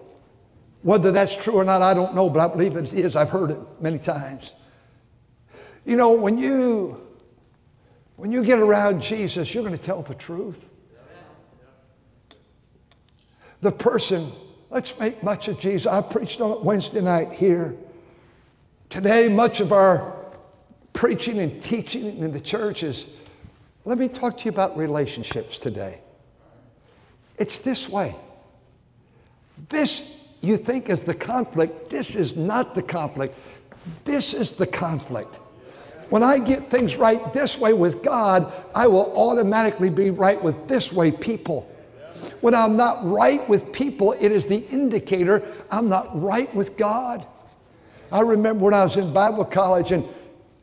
Whether 0.82 1.12
that's 1.12 1.36
true 1.36 1.54
or 1.54 1.64
not, 1.64 1.82
I 1.82 1.94
don't 1.94 2.14
know, 2.14 2.30
but 2.30 2.40
I 2.40 2.48
believe 2.52 2.76
it 2.76 2.92
is. 2.92 3.16
I've 3.16 3.30
heard 3.30 3.50
it 3.50 3.58
many 3.80 3.98
times. 3.98 4.54
You 5.84 5.96
know, 5.96 6.12
when 6.12 6.38
you 6.38 7.06
when 8.16 8.32
you 8.32 8.44
get 8.44 8.58
around 8.58 9.00
Jesus, 9.00 9.54
you're 9.54 9.64
going 9.64 9.76
to 9.76 9.82
tell 9.82 10.02
the 10.02 10.14
truth. 10.14 10.72
The 13.62 13.72
person, 13.72 14.32
let's 14.70 14.98
make 14.98 15.22
much 15.22 15.48
of 15.48 15.58
Jesus. 15.58 15.86
I 15.86 16.00
preached 16.00 16.40
on 16.40 16.52
it 16.52 16.62
Wednesday 16.62 17.00
night 17.00 17.32
here. 17.32 17.76
Today, 18.88 19.28
much 19.28 19.60
of 19.60 19.72
our 19.72 20.16
preaching 20.92 21.38
and 21.38 21.62
teaching 21.62 22.18
in 22.18 22.32
the 22.32 22.40
churches. 22.40 23.06
Let 23.84 23.98
me 23.98 24.08
talk 24.08 24.38
to 24.38 24.44
you 24.44 24.50
about 24.50 24.76
relationships 24.76 25.58
today. 25.58 26.00
It's 27.38 27.58
this 27.58 27.88
way. 27.88 28.14
This 29.68 30.20
you 30.40 30.56
think 30.56 30.88
is 30.88 31.02
the 31.04 31.14
conflict. 31.14 31.90
This 31.90 32.16
is 32.16 32.36
not 32.36 32.74
the 32.74 32.82
conflict. 32.82 33.34
This 34.04 34.34
is 34.34 34.52
the 34.52 34.66
conflict. 34.66 35.36
When 36.08 36.22
I 36.22 36.38
get 36.38 36.70
things 36.70 36.96
right 36.96 37.32
this 37.32 37.56
way 37.56 37.72
with 37.72 38.02
God, 38.02 38.52
I 38.74 38.88
will 38.88 39.12
automatically 39.16 39.90
be 39.90 40.10
right 40.10 40.42
with 40.42 40.66
this 40.66 40.92
way 40.92 41.12
people. 41.12 41.69
When 42.40 42.54
I'm 42.54 42.76
not 42.76 42.98
right 43.02 43.46
with 43.48 43.72
people, 43.72 44.12
it 44.12 44.32
is 44.32 44.46
the 44.46 44.58
indicator 44.68 45.42
I'm 45.70 45.88
not 45.88 46.20
right 46.20 46.52
with 46.54 46.76
God. 46.76 47.26
I 48.12 48.20
remember 48.20 48.64
when 48.64 48.74
I 48.74 48.82
was 48.82 48.96
in 48.96 49.12
Bible 49.12 49.44
college 49.44 49.92
and 49.92 50.04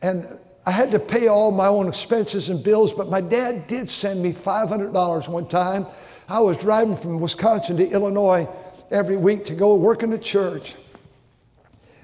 and 0.02 0.38
I 0.68 0.70
had 0.70 0.90
to 0.90 0.98
pay 0.98 1.28
all 1.28 1.50
my 1.50 1.66
own 1.66 1.88
expenses 1.88 2.50
and 2.50 2.62
bills, 2.62 2.92
but 2.92 3.08
my 3.08 3.22
dad 3.22 3.66
did 3.68 3.88
send 3.88 4.22
me 4.22 4.32
$500 4.32 5.28
one 5.28 5.48
time. 5.48 5.86
I 6.28 6.40
was 6.40 6.58
driving 6.58 6.94
from 6.94 7.20
Wisconsin 7.20 7.78
to 7.78 7.88
Illinois 7.88 8.46
every 8.90 9.16
week 9.16 9.46
to 9.46 9.54
go 9.54 9.74
work 9.76 10.02
in 10.02 10.10
the 10.10 10.18
church. 10.18 10.74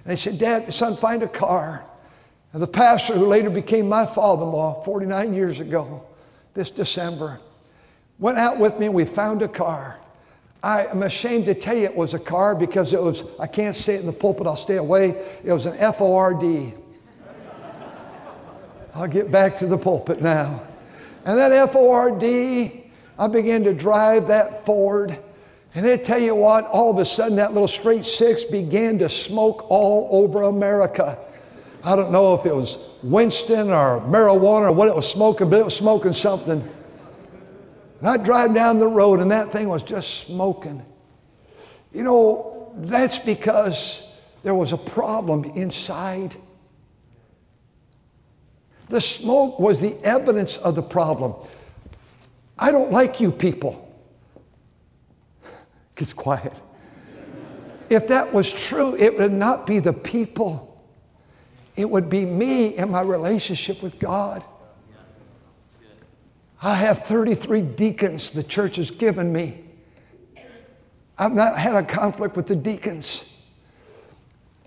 And 0.04 0.12
he 0.12 0.16
said, 0.16 0.38
Dad, 0.38 0.72
son, 0.72 0.96
find 0.96 1.22
a 1.22 1.28
car. 1.28 1.84
And 2.54 2.62
the 2.62 2.66
pastor 2.66 3.14
who 3.14 3.26
later 3.26 3.50
became 3.50 3.88
my 3.88 4.06
father 4.06 4.44
in 4.44 4.48
law 4.48 4.82
49 4.82 5.34
years 5.34 5.60
ago, 5.60 6.06
this 6.54 6.70
December, 6.70 7.40
went 8.18 8.38
out 8.38 8.58
with 8.58 8.78
me 8.78 8.86
and 8.86 8.94
we 8.94 9.04
found 9.04 9.42
a 9.42 9.48
car. 9.48 9.98
I 10.62 10.86
am 10.86 11.02
ashamed 11.02 11.44
to 11.46 11.54
tell 11.54 11.76
you 11.76 11.84
it 11.84 11.94
was 11.94 12.14
a 12.14 12.18
car 12.18 12.54
because 12.54 12.92
it 12.92 13.02
was, 13.02 13.24
I 13.38 13.46
can't 13.46 13.76
say 13.76 13.96
it 13.96 14.00
in 14.00 14.06
the 14.06 14.12
pulpit, 14.12 14.46
I'll 14.46 14.56
stay 14.56 14.76
away. 14.76 15.22
It 15.44 15.52
was 15.52 15.66
an 15.66 15.76
F 15.76 16.00
O 16.00 16.14
R 16.14 16.32
D. 16.32 16.72
I'll 18.94 19.08
get 19.08 19.30
back 19.30 19.56
to 19.56 19.66
the 19.66 19.76
pulpit 19.76 20.22
now. 20.22 20.62
And 21.26 21.36
that 21.36 21.52
F 21.52 21.76
O 21.76 21.92
R 21.92 22.10
D, 22.18 22.84
I 23.18 23.28
began 23.28 23.64
to 23.64 23.74
drive 23.74 24.28
that 24.28 24.64
Ford. 24.64 25.18
And 25.74 25.84
they 25.84 25.98
tell 25.98 26.20
you 26.20 26.34
what, 26.34 26.64
all 26.66 26.90
of 26.90 26.98
a 26.98 27.04
sudden 27.04 27.36
that 27.36 27.52
little 27.52 27.68
straight 27.68 28.06
six 28.06 28.44
began 28.44 28.98
to 29.00 29.08
smoke 29.08 29.66
all 29.68 30.08
over 30.12 30.44
America. 30.44 31.18
I 31.82 31.96
don't 31.96 32.12
know 32.12 32.32
if 32.34 32.46
it 32.46 32.54
was 32.54 32.78
Winston 33.02 33.68
or 33.68 34.00
marijuana 34.00 34.68
or 34.68 34.72
what 34.72 34.88
it 34.88 34.94
was 34.94 35.10
smoking, 35.10 35.50
but 35.50 35.58
it 35.58 35.64
was 35.64 35.76
smoking 35.76 36.14
something. 36.14 36.66
And 38.04 38.10
I'd 38.10 38.22
drive 38.22 38.52
down 38.52 38.80
the 38.80 38.86
road 38.86 39.20
and 39.20 39.30
that 39.30 39.50
thing 39.50 39.66
was 39.66 39.82
just 39.82 40.26
smoking. 40.26 40.84
You 41.90 42.02
know, 42.02 42.70
that's 42.76 43.18
because 43.18 44.06
there 44.42 44.54
was 44.54 44.74
a 44.74 44.76
problem 44.76 45.44
inside. 45.44 46.36
The 48.90 49.00
smoke 49.00 49.58
was 49.58 49.80
the 49.80 49.96
evidence 50.04 50.58
of 50.58 50.74
the 50.74 50.82
problem. 50.82 51.34
I 52.58 52.72
don't 52.72 52.92
like 52.92 53.22
you 53.22 53.32
people. 53.32 53.90
Gets 55.94 56.12
quiet. 56.12 56.52
If 57.88 58.08
that 58.08 58.34
was 58.34 58.52
true, 58.52 58.94
it 58.98 59.16
would 59.16 59.32
not 59.32 59.66
be 59.66 59.78
the 59.78 59.94
people. 59.94 60.78
It 61.74 61.88
would 61.88 62.10
be 62.10 62.26
me 62.26 62.76
and 62.76 62.90
my 62.90 63.00
relationship 63.00 63.82
with 63.82 63.98
God. 63.98 64.44
I 66.64 66.74
have 66.74 67.00
33 67.00 67.60
deacons 67.60 68.30
the 68.30 68.42
church 68.42 68.76
has 68.76 68.90
given 68.90 69.32
me. 69.32 69.60
I've 71.18 71.32
not 71.32 71.58
had 71.58 71.74
a 71.76 71.82
conflict 71.82 72.36
with 72.36 72.46
the 72.46 72.56
deacons. 72.56 73.30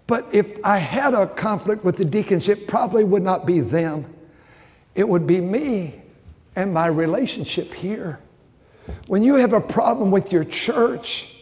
But 0.05 0.25
if 0.31 0.45
I 0.63 0.77
had 0.77 1.13
a 1.13 1.27
conflict 1.27 1.83
with 1.83 1.97
the 1.97 2.05
deacons, 2.05 2.47
it 2.47 2.67
probably 2.67 3.03
would 3.03 3.23
not 3.23 3.45
be 3.45 3.59
them. 3.59 4.13
It 4.95 5.09
would 5.09 5.25
be 5.27 5.41
me 5.41 6.01
and 6.55 6.73
my 6.73 6.87
relationship 6.87 7.73
here. 7.73 8.19
When 9.07 9.23
you 9.23 9.35
have 9.35 9.53
a 9.53 9.59
problem 9.59 10.11
with 10.11 10.31
your 10.31 10.45
church 10.45 11.37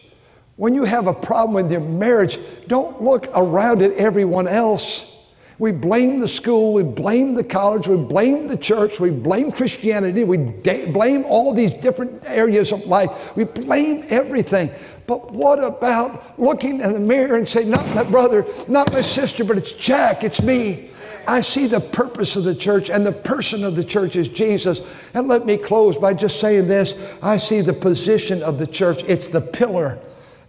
When 0.56 0.74
you 0.74 0.84
have 0.84 1.06
a 1.06 1.12
problem 1.12 1.52
with 1.52 1.70
your 1.70 1.82
marriage, 1.82 2.38
don't 2.66 3.02
look 3.02 3.28
around 3.34 3.82
at 3.82 3.92
everyone 3.92 4.48
else. 4.48 5.15
We 5.58 5.72
blame 5.72 6.20
the 6.20 6.28
school, 6.28 6.74
we 6.74 6.82
blame 6.82 7.34
the 7.34 7.44
college, 7.44 7.88
we 7.88 7.96
blame 7.96 8.46
the 8.46 8.58
church, 8.58 9.00
we 9.00 9.10
blame 9.10 9.50
Christianity, 9.50 10.22
we 10.22 10.36
da- 10.36 10.90
blame 10.92 11.24
all 11.24 11.54
these 11.54 11.72
different 11.72 12.22
areas 12.26 12.72
of 12.72 12.84
life. 12.86 13.34
We 13.36 13.44
blame 13.44 14.04
everything. 14.10 14.70
But 15.06 15.32
what 15.32 15.62
about 15.62 16.38
looking 16.38 16.80
in 16.80 16.92
the 16.92 17.00
mirror 17.00 17.36
and 17.36 17.48
say, 17.48 17.64
not 17.64 17.86
my 17.94 18.02
brother, 18.02 18.44
not 18.68 18.92
my 18.92 19.00
sister, 19.00 19.44
but 19.44 19.56
it's 19.56 19.72
Jack, 19.72 20.24
it's 20.24 20.42
me. 20.42 20.90
I 21.26 21.40
see 21.40 21.66
the 21.66 21.80
purpose 21.80 22.36
of 22.36 22.44
the 22.44 22.54
church 22.54 22.90
and 22.90 23.04
the 23.04 23.12
person 23.12 23.64
of 23.64 23.76
the 23.76 23.84
church 23.84 24.14
is 24.14 24.28
Jesus. 24.28 24.80
And 25.14 25.26
let 25.26 25.46
me 25.46 25.56
close 25.56 25.96
by 25.96 26.14
just 26.14 26.38
saying 26.38 26.68
this 26.68 27.18
I 27.22 27.38
see 27.38 27.62
the 27.62 27.72
position 27.72 28.42
of 28.42 28.58
the 28.58 28.66
church. 28.66 29.02
It's 29.04 29.28
the 29.28 29.40
pillar 29.40 29.98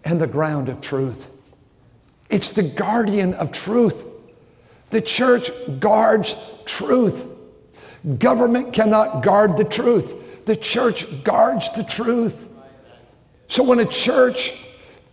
and 0.06 0.22
the 0.22 0.28
ground 0.28 0.70
of 0.70 0.82
truth, 0.82 1.30
it's 2.30 2.50
the 2.52 2.64
guardian 2.64 3.34
of 3.36 3.52
truth. 3.52 4.04
The 4.90 5.02
church 5.02 5.52
guards 5.80 6.36
truth. 6.66 7.26
Government 8.20 8.74
cannot 8.74 9.24
guard 9.24 9.58
the 9.58 9.66
truth. 9.66 10.46
The 10.46 10.56
church 10.56 11.24
guards 11.24 11.72
the 11.72 11.84
truth. 11.84 12.50
So 13.48 13.64
when 13.64 13.80
a 13.80 13.86
church 13.86 14.54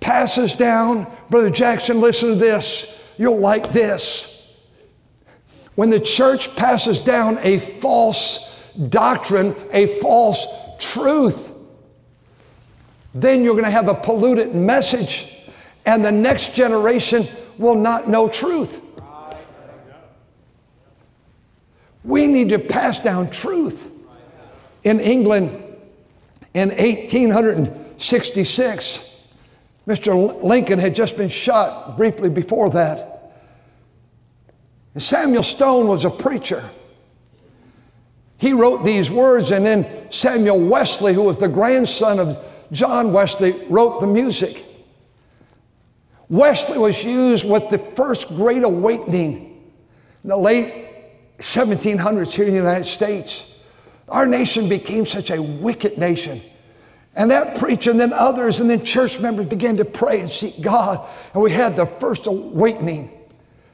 passes 0.00 0.52
down, 0.52 1.10
Brother 1.30 1.50
Jackson, 1.50 2.00
listen 2.00 2.30
to 2.30 2.34
this. 2.34 3.02
You'll 3.16 3.38
like 3.38 3.72
this. 3.72 4.30
When 5.74 5.90
the 5.90 6.00
church 6.00 6.54
passes 6.54 6.98
down 6.98 7.38
a 7.42 7.58
false 7.58 8.54
doctrine, 8.88 9.56
a 9.72 9.98
false 9.98 10.46
truth, 10.78 11.52
then 13.14 13.44
you're 13.44 13.54
going 13.54 13.64
to 13.64 13.70
have 13.70 13.88
a 13.88 13.94
polluted 13.94 14.54
message, 14.54 15.32
and 15.86 16.04
the 16.04 16.12
next 16.12 16.54
generation 16.54 17.26
will 17.58 17.76
not 17.76 18.08
know 18.08 18.28
truth. 18.28 18.80
We 22.04 22.26
need 22.26 22.50
to 22.50 22.58
pass 22.58 23.00
down 23.00 23.30
truth. 23.30 23.90
In 24.84 25.00
England 25.00 25.48
in 26.52 26.68
1866, 26.68 29.30
Mr. 29.86 30.42
Lincoln 30.42 30.78
had 30.78 30.94
just 30.94 31.16
been 31.16 31.30
shot 31.30 31.96
briefly 31.96 32.28
before 32.28 32.68
that. 32.70 33.10
And 34.92 35.02
Samuel 35.02 35.42
Stone 35.42 35.88
was 35.88 36.04
a 36.04 36.10
preacher. 36.10 36.62
He 38.36 38.52
wrote 38.52 38.84
these 38.84 39.10
words, 39.10 39.52
and 39.52 39.64
then 39.64 39.86
Samuel 40.10 40.60
Wesley, 40.60 41.14
who 41.14 41.22
was 41.22 41.38
the 41.38 41.48
grandson 41.48 42.20
of 42.20 42.36
John 42.72 43.10
Wesley, 43.12 43.52
wrote 43.70 44.00
the 44.00 44.06
music. 44.06 44.62
Wesley 46.28 46.76
was 46.78 47.02
used 47.04 47.48
with 47.48 47.70
the 47.70 47.78
first 47.78 48.28
great 48.28 48.62
awakening 48.62 49.72
in 50.22 50.28
the 50.28 50.36
late 50.36 50.84
1700s 51.38 52.32
here 52.32 52.44
in 52.44 52.52
the 52.52 52.56
United 52.58 52.84
States. 52.84 53.58
Our 54.08 54.26
nation 54.26 54.68
became 54.68 55.06
such 55.06 55.30
a 55.30 55.40
wicked 55.40 55.98
nation. 55.98 56.40
And 57.16 57.30
that 57.30 57.58
preacher, 57.58 57.90
and 57.90 58.00
then 58.00 58.12
others, 58.12 58.60
and 58.60 58.68
then 58.68 58.84
church 58.84 59.20
members 59.20 59.46
began 59.46 59.76
to 59.76 59.84
pray 59.84 60.20
and 60.20 60.30
seek 60.30 60.60
God. 60.60 61.06
And 61.32 61.42
we 61.42 61.50
had 61.50 61.76
the 61.76 61.86
first 61.86 62.26
awakening. 62.26 63.10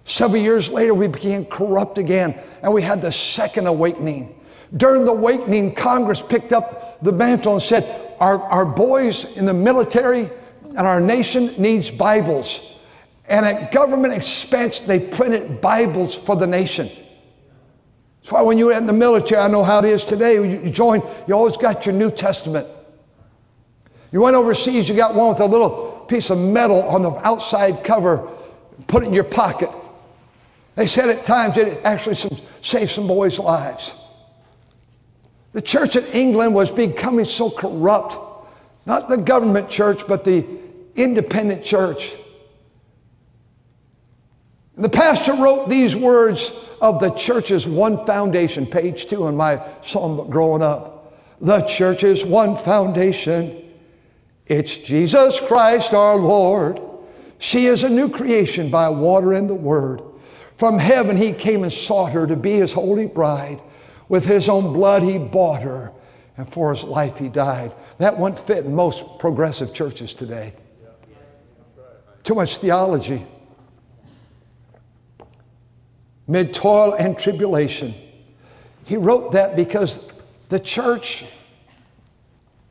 Several 0.05 0.43
years 0.43 0.71
later, 0.71 0.93
we 0.93 1.09
became 1.09 1.47
corrupt 1.47 1.99
again, 1.99 2.39
and 2.63 2.73
we 2.73 2.83
had 2.83 3.01
the 3.01 3.13
second 3.13 3.67
awakening. 3.67 4.35
During 4.77 5.05
the 5.05 5.13
awakening, 5.13 5.75
Congress 5.75 6.23
picked 6.23 6.53
up 6.53 7.03
the 7.03 7.13
mantle 7.13 7.55
and 7.55 7.63
said, 7.63 8.15
Our, 8.21 8.41
our 8.43 8.67
boys 8.67 9.37
in 9.37 9.47
the 9.47 9.55
military 9.55 10.31
and 10.63 10.79
our 10.79 11.01
nation 11.01 11.51
needs 11.59 11.91
Bibles. 11.91 12.79
And 13.29 13.47
at 13.47 13.73
government 13.73 14.13
expense, 14.13 14.81
they 14.81 15.01
printed 15.01 15.61
Bibles 15.61 16.17
for 16.17 16.37
the 16.37 16.47
nation. 16.47 16.91
That's 18.21 18.33
why 18.33 18.43
when 18.43 18.59
you 18.59 18.67
were 18.67 18.73
in 18.73 18.87
the 18.87 18.93
military, 18.93 19.41
I 19.41 19.49
know 19.49 19.65
how 19.65 19.79
it 19.79 19.87
is 19.87 20.05
today. 20.05 20.35
You 20.35 20.71
join, 20.71 21.03
you 21.27 21.35
always 21.35 21.57
got 21.57 21.87
your 21.87 21.95
New 21.95 22.11
Testament. 22.11 22.67
You 24.13 24.21
went 24.21 24.37
overseas, 24.37 24.89
you 24.89 24.97
got 24.97 25.15
one 25.15 25.31
with 25.31 25.41
a 25.41 25.47
little 25.47 26.05
piece 26.09 26.31
of 26.31 26.39
metal 26.39 26.83
on 26.83 27.03
the 27.03 27.13
outside 27.27 27.85
cover, 27.85 28.29
put 28.89 29.05
it 29.05 29.07
in 29.07 29.13
your 29.13 29.25
pocket. 29.25 29.71
They 30.75 30.87
said 30.87 31.09
at 31.09 31.25
times 31.25 31.57
it 31.57 31.81
actually 31.85 32.17
some, 32.17 32.37
saved 32.61 32.91
some 32.91 33.07
boys' 33.07 33.39
lives. 33.39 33.95
The 35.53 35.63
church 35.63 35.97
in 35.97 36.05
England 36.07 36.55
was 36.55 36.71
becoming 36.71 37.25
so 37.25 37.51
corrupt. 37.51 38.17
Not 38.87 39.09
the 39.09 39.17
government 39.17 39.69
church, 39.69 40.07
but 40.07 40.25
the 40.25 40.47
independent 40.95 41.65
church. 41.65 42.17
The 44.77 44.89
pastor 44.89 45.35
wrote 45.35 45.69
these 45.69 45.95
words 45.95 46.70
of 46.81 47.01
the 47.01 47.11
church's 47.11 47.69
one 47.69 48.05
foundation, 48.07 48.67
page 48.67 49.07
two 49.07 49.27
in 49.27 49.37
my 49.37 49.63
psalm 49.83 50.29
growing 50.31 50.63
up. 50.63 51.15
The 51.41 51.61
church's 51.63 52.25
one 52.25 52.57
foundation. 52.57 53.65
It's 54.47 54.77
Jesus 54.77 55.41
Christ 55.41 55.95
our 55.95 56.17
Lord. 56.17 56.81
She 57.39 57.67
is 57.67 57.85
a 57.85 57.89
new 57.89 58.09
creation 58.09 58.71
by 58.71 58.89
water 58.89 59.33
and 59.33 59.49
the 59.49 59.55
word. 59.55 60.03
From 60.57 60.79
heaven 60.79 61.17
he 61.17 61.33
came 61.33 61.63
and 61.63 61.73
sought 61.73 62.13
her 62.13 62.27
to 62.27 62.37
be 62.37 62.53
his 62.53 62.73
holy 62.73 63.07
bride. 63.07 63.61
With 64.09 64.27
his 64.27 64.49
own 64.49 64.73
blood 64.73 65.03
he 65.03 65.19
bought 65.19 65.63
her, 65.63 65.93
and 66.37 66.51
for 66.51 66.71
his 66.71 66.83
life 66.83 67.19
he 67.19 67.29
died. 67.29 67.73
That 67.99 68.19
won't 68.19 68.39
fit 68.39 68.65
in 68.65 68.75
most 68.75 69.19
progressive 69.19 69.73
churches 69.73 70.13
today. 70.13 70.53
Too 72.23 72.35
much 72.35 72.59
theology 72.59 73.25
mid 76.31 76.55
toil 76.55 76.95
and 76.95 77.19
tribulation. 77.19 77.93
He 78.85 78.97
wrote 78.97 79.33
that 79.33 79.57
because 79.57 80.13
the 80.49 80.61
church 80.61 81.25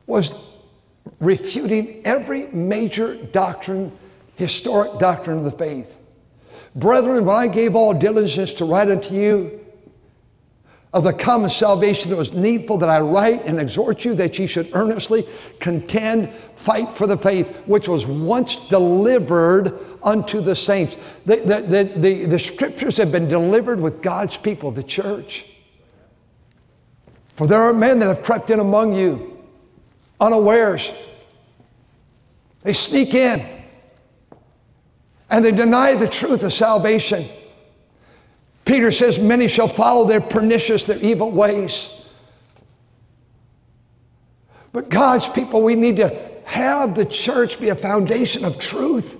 was 0.06 0.34
refuting 1.20 2.00
every 2.04 2.46
major 2.48 3.14
doctrine, 3.26 3.92
historic 4.34 4.98
doctrine 4.98 5.38
of 5.38 5.44
the 5.44 5.52
faith. 5.52 5.98
Brethren, 6.74 7.24
when 7.24 7.36
I 7.36 7.46
gave 7.48 7.74
all 7.74 7.92
diligence 7.92 8.54
to 8.54 8.64
write 8.64 8.90
unto 8.90 9.14
you 9.14 9.59
of 10.92 11.04
the 11.04 11.12
common 11.12 11.48
salvation 11.48 12.10
it 12.10 12.16
was 12.16 12.32
needful, 12.32 12.78
that 12.78 12.88
I 12.88 13.00
write 13.00 13.44
and 13.44 13.60
exhort 13.60 14.04
you 14.04 14.14
that 14.14 14.38
ye 14.38 14.46
should 14.46 14.70
earnestly 14.72 15.24
contend, 15.60 16.30
fight 16.56 16.90
for 16.90 17.06
the 17.06 17.16
faith 17.16 17.58
which 17.66 17.88
was 17.88 18.06
once 18.06 18.56
delivered 18.68 19.78
unto 20.02 20.40
the 20.40 20.54
saints. 20.54 20.96
The, 21.26 21.36
the, 21.36 21.60
the, 21.60 21.84
the, 22.00 22.24
the 22.26 22.38
scriptures 22.38 22.96
have 22.96 23.12
been 23.12 23.28
delivered 23.28 23.80
with 23.80 24.02
God's 24.02 24.36
people, 24.36 24.72
the 24.72 24.82
church. 24.82 25.46
For 27.36 27.46
there 27.46 27.60
are 27.60 27.72
men 27.72 28.00
that 28.00 28.08
have 28.08 28.22
crept 28.22 28.50
in 28.50 28.58
among 28.58 28.94
you 28.94 29.38
unawares. 30.20 30.92
They 32.62 32.72
sneak 32.72 33.14
in 33.14 33.46
and 35.30 35.44
they 35.44 35.52
deny 35.52 35.94
the 35.94 36.08
truth 36.08 36.42
of 36.42 36.52
salvation. 36.52 37.24
Peter 38.64 38.90
says, 38.90 39.18
Many 39.18 39.48
shall 39.48 39.68
follow 39.68 40.06
their 40.06 40.20
pernicious, 40.20 40.84
their 40.84 40.98
evil 40.98 41.30
ways. 41.30 41.96
But 44.72 44.88
God's 44.88 45.28
people, 45.28 45.62
we 45.62 45.74
need 45.74 45.96
to 45.96 46.16
have 46.44 46.94
the 46.94 47.04
church 47.04 47.60
be 47.60 47.68
a 47.68 47.74
foundation 47.74 48.44
of 48.44 48.58
truth. 48.58 49.16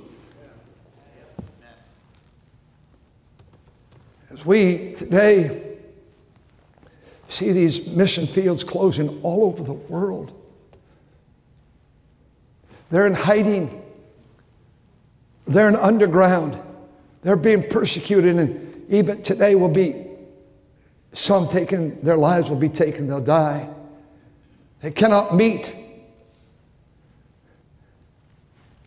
As 4.31 4.47
we 4.47 4.93
today 4.95 5.77
see 7.29 7.53
these 7.53 7.87
mission 7.89 8.27
fields 8.27 8.65
closing 8.65 9.21
all 9.23 9.45
over 9.45 9.63
the 9.63 9.73
world, 9.73 10.33
they're 12.91 13.07
in 13.07 13.15
hiding, 13.15 13.83
they're 15.47 15.69
in 15.69 15.77
underground, 15.77 16.61
they're 17.23 17.37
being 17.37 17.69
persecuted, 17.69 18.37
and 18.37 18.70
even 18.91 19.23
today 19.23 19.55
will 19.55 19.69
be 19.69 20.05
some 21.13 21.49
taken, 21.49 22.01
their 22.05 22.17
lives 22.17 22.51
will 22.51 22.57
be 22.57 22.69
taken, 22.69 23.07
they'll 23.07 23.21
die. 23.21 23.71
They 24.83 24.91
cannot 24.91 25.35
meet. 25.35 25.75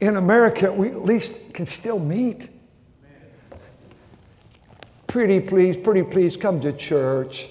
In 0.01 0.17
America, 0.17 0.71
we 0.71 0.89
at 0.89 1.03
least 1.03 1.53
can 1.53 1.65
still 1.65 1.99
meet. 1.99 2.49
Pretty 5.07 5.39
please, 5.39 5.77
pretty 5.77 6.03
please 6.03 6.35
come 6.35 6.59
to 6.61 6.73
church. 6.73 7.49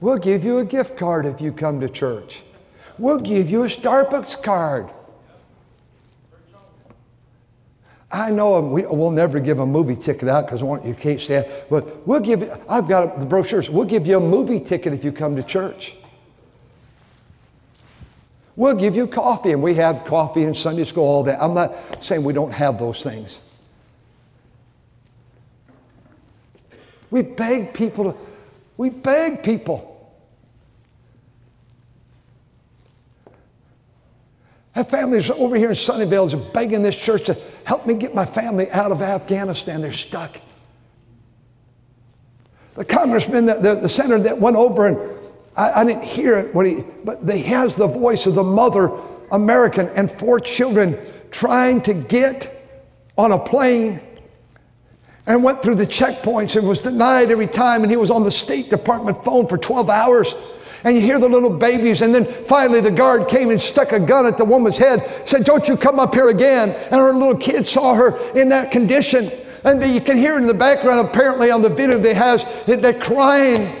We'll 0.00 0.18
give 0.18 0.44
you 0.44 0.58
a 0.58 0.64
gift 0.64 0.96
card 0.96 1.24
if 1.24 1.40
you 1.40 1.52
come 1.52 1.80
to 1.80 1.88
church. 1.88 2.42
We'll 2.98 3.20
give 3.20 3.48
you 3.48 3.62
a 3.62 3.66
Starbucks 3.66 4.42
card. 4.42 4.88
I 8.14 8.30
know 8.30 8.60
we, 8.60 8.86
will 8.86 9.10
never 9.10 9.40
give 9.40 9.58
a 9.58 9.66
movie 9.66 9.96
ticket 9.96 10.28
out 10.28 10.46
because 10.46 10.62
you 10.62 10.94
can't 10.94 11.20
stand, 11.20 11.46
but 11.68 12.06
we'll 12.06 12.20
give 12.20 12.42
you, 12.42 12.52
I've 12.68 12.86
got 12.86 13.18
the 13.18 13.26
brochures, 13.26 13.68
we'll 13.68 13.86
give 13.86 14.06
you 14.06 14.18
a 14.18 14.20
movie 14.20 14.60
ticket 14.60 14.92
if 14.92 15.04
you 15.04 15.10
come 15.10 15.34
to 15.34 15.42
church. 15.42 15.96
We'll 18.54 18.76
give 18.76 18.94
you 18.94 19.08
coffee, 19.08 19.50
and 19.50 19.60
we 19.60 19.74
have 19.74 20.04
coffee 20.04 20.44
in 20.44 20.54
Sunday 20.54 20.84
school, 20.84 21.02
all 21.02 21.24
that. 21.24 21.42
I'm 21.42 21.54
not 21.54 22.04
saying 22.04 22.22
we 22.22 22.32
don't 22.32 22.52
have 22.52 22.78
those 22.78 23.02
things. 23.02 23.40
We 27.10 27.22
beg 27.22 27.74
people 27.74 28.12
to, 28.12 28.18
we 28.76 28.90
beg 28.90 29.42
people. 29.42 29.93
Have 34.74 34.88
families 34.88 35.30
over 35.30 35.56
here 35.56 35.68
in 35.68 35.74
Sunnyvale 35.74 36.34
are 36.34 36.52
begging 36.52 36.82
this 36.82 36.96
church 36.96 37.24
to 37.24 37.36
help 37.64 37.86
me 37.86 37.94
get 37.94 38.14
my 38.14 38.26
family 38.26 38.68
out 38.72 38.90
of 38.90 39.02
Afghanistan. 39.02 39.80
They're 39.80 39.92
stuck. 39.92 40.40
The 42.74 42.84
congressman, 42.84 43.46
the, 43.46 43.54
the, 43.54 43.74
the 43.76 43.88
senator 43.88 44.24
that 44.24 44.38
went 44.38 44.56
over 44.56 44.86
and 44.86 44.98
I, 45.56 45.80
I, 45.80 45.84
didn't 45.84 46.02
hear 46.02 46.36
it, 46.36 46.52
what 46.52 46.66
he, 46.66 46.82
but 47.04 47.20
he 47.28 47.42
has 47.44 47.76
the 47.76 47.86
voice 47.86 48.26
of 48.26 48.34
the 48.34 48.42
mother, 48.42 48.90
American, 49.30 49.88
and 49.90 50.10
four 50.10 50.40
children 50.40 50.98
trying 51.30 51.80
to 51.82 51.94
get 51.94 52.50
on 53.16 53.30
a 53.30 53.38
plane 53.38 54.00
and 55.26 55.44
went 55.44 55.62
through 55.62 55.76
the 55.76 55.86
checkpoints 55.86 56.56
and 56.56 56.66
was 56.66 56.78
denied 56.78 57.30
every 57.30 57.46
time. 57.46 57.82
And 57.82 57.90
he 57.90 57.96
was 57.96 58.10
on 58.10 58.24
the 58.24 58.32
State 58.32 58.70
Department 58.70 59.24
phone 59.24 59.46
for 59.46 59.56
12 59.56 59.88
hours. 59.88 60.34
And 60.84 60.94
you 60.94 61.02
hear 61.02 61.18
the 61.18 61.28
little 61.28 61.50
babies. 61.50 62.02
And 62.02 62.14
then 62.14 62.26
finally, 62.26 62.80
the 62.80 62.90
guard 62.90 63.26
came 63.26 63.50
and 63.50 63.60
stuck 63.60 63.92
a 63.92 63.98
gun 63.98 64.26
at 64.26 64.36
the 64.36 64.44
woman's 64.44 64.76
head, 64.76 65.00
said, 65.26 65.44
Don't 65.44 65.66
you 65.66 65.76
come 65.76 65.98
up 65.98 66.14
here 66.14 66.28
again. 66.28 66.70
And 66.70 66.94
her 66.94 67.12
little 67.12 67.36
kid 67.36 67.66
saw 67.66 67.94
her 67.94 68.18
in 68.38 68.50
that 68.50 68.70
condition. 68.70 69.30
And 69.64 69.82
you 69.84 70.00
can 70.00 70.18
hear 70.18 70.36
in 70.36 70.46
the 70.46 70.54
background, 70.54 71.08
apparently, 71.08 71.50
on 71.50 71.62
the 71.62 71.70
video 71.70 71.96
they 71.96 72.12
has, 72.12 72.44
they're 72.66 72.92
crying. 72.92 73.80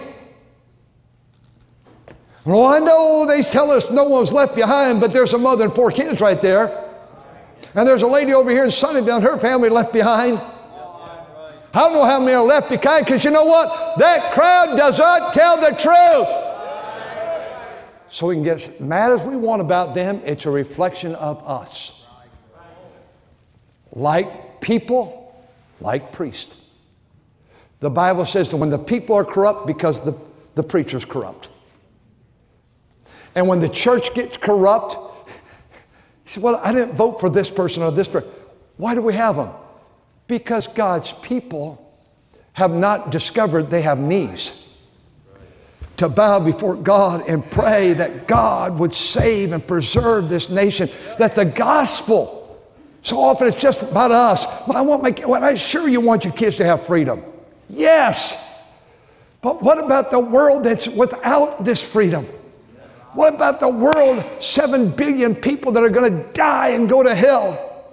Well, 2.46 2.66
I 2.66 2.78
know 2.78 3.26
they 3.26 3.42
tell 3.42 3.70
us 3.70 3.90
no 3.90 4.04
one's 4.04 4.32
left 4.32 4.54
behind, 4.54 5.00
but 5.00 5.12
there's 5.12 5.34
a 5.34 5.38
mother 5.38 5.64
and 5.64 5.72
four 5.72 5.90
kids 5.90 6.22
right 6.22 6.40
there. 6.40 6.84
And 7.74 7.86
there's 7.86 8.02
a 8.02 8.06
lady 8.06 8.32
over 8.32 8.50
here 8.50 8.64
in 8.64 8.70
Sunnyvale, 8.70 9.22
her 9.22 9.36
family 9.38 9.68
left 9.68 9.92
behind. 9.92 10.38
I 10.38 11.80
don't 11.80 11.92
know 11.92 12.04
how 12.04 12.20
many 12.20 12.34
are 12.34 12.44
left 12.44 12.70
behind 12.70 13.04
because 13.04 13.24
you 13.24 13.30
know 13.30 13.44
what? 13.44 13.98
That 13.98 14.32
crowd 14.32 14.76
does 14.76 14.98
not 14.98 15.34
tell 15.34 15.56
the 15.56 15.70
truth. 15.76 16.43
So 18.14 18.28
we 18.28 18.36
can 18.36 18.44
get 18.44 18.54
as 18.58 18.80
mad 18.80 19.10
as 19.10 19.24
we 19.24 19.34
want 19.34 19.60
about 19.60 19.96
them, 19.96 20.20
it's 20.24 20.46
a 20.46 20.50
reflection 20.50 21.16
of 21.16 21.42
us. 21.42 22.06
Like 23.90 24.60
people, 24.60 25.44
like 25.80 26.12
priests. 26.12 26.54
The 27.80 27.90
Bible 27.90 28.24
says 28.24 28.52
that 28.52 28.58
when 28.58 28.70
the 28.70 28.78
people 28.78 29.16
are 29.16 29.24
corrupt, 29.24 29.66
because 29.66 29.98
the, 29.98 30.16
the 30.54 30.62
preacher's 30.62 31.04
corrupt. 31.04 31.48
And 33.34 33.48
when 33.48 33.58
the 33.58 33.68
church 33.68 34.14
gets 34.14 34.36
corrupt, 34.36 34.92
you 35.26 35.32
say, 36.26 36.40
Well, 36.40 36.60
I 36.62 36.72
didn't 36.72 36.94
vote 36.94 37.18
for 37.18 37.28
this 37.28 37.50
person 37.50 37.82
or 37.82 37.90
this 37.90 38.06
person. 38.06 38.30
Why 38.76 38.94
do 38.94 39.02
we 39.02 39.14
have 39.14 39.34
them? 39.34 39.50
Because 40.28 40.68
God's 40.68 41.12
people 41.14 42.00
have 42.52 42.72
not 42.72 43.10
discovered 43.10 43.70
they 43.70 43.82
have 43.82 43.98
knees 43.98 44.64
to 45.96 46.08
bow 46.08 46.40
before 46.40 46.74
God 46.74 47.28
and 47.28 47.48
pray 47.50 47.92
that 47.92 48.26
God 48.26 48.78
would 48.78 48.94
save 48.94 49.52
and 49.52 49.66
preserve 49.66 50.28
this 50.28 50.48
nation, 50.48 50.88
that 51.18 51.34
the 51.34 51.44
gospel, 51.44 52.60
so 53.02 53.20
often 53.20 53.48
it's 53.48 53.56
just 53.56 53.82
about 53.82 54.10
us. 54.10 54.46
I 54.68 54.80
want 54.80 55.02
my, 55.02 55.14
well, 55.26 55.44
I 55.44 55.54
sure 55.54 55.88
you 55.88 56.00
want 56.00 56.24
your 56.24 56.32
kids 56.32 56.56
to 56.56 56.64
have 56.64 56.86
freedom. 56.86 57.22
Yes. 57.68 58.40
But 59.40 59.62
what 59.62 59.82
about 59.82 60.10
the 60.10 60.20
world 60.20 60.64
that's 60.64 60.88
without 60.88 61.64
this 61.64 61.86
freedom? 61.86 62.26
What 63.12 63.34
about 63.34 63.60
the 63.60 63.68
world, 63.68 64.24
seven 64.42 64.90
billion 64.90 65.36
people 65.36 65.70
that 65.72 65.82
are 65.84 65.88
going 65.88 66.10
to 66.10 66.32
die 66.32 66.70
and 66.70 66.88
go 66.88 67.02
to 67.02 67.14
hell? 67.14 67.92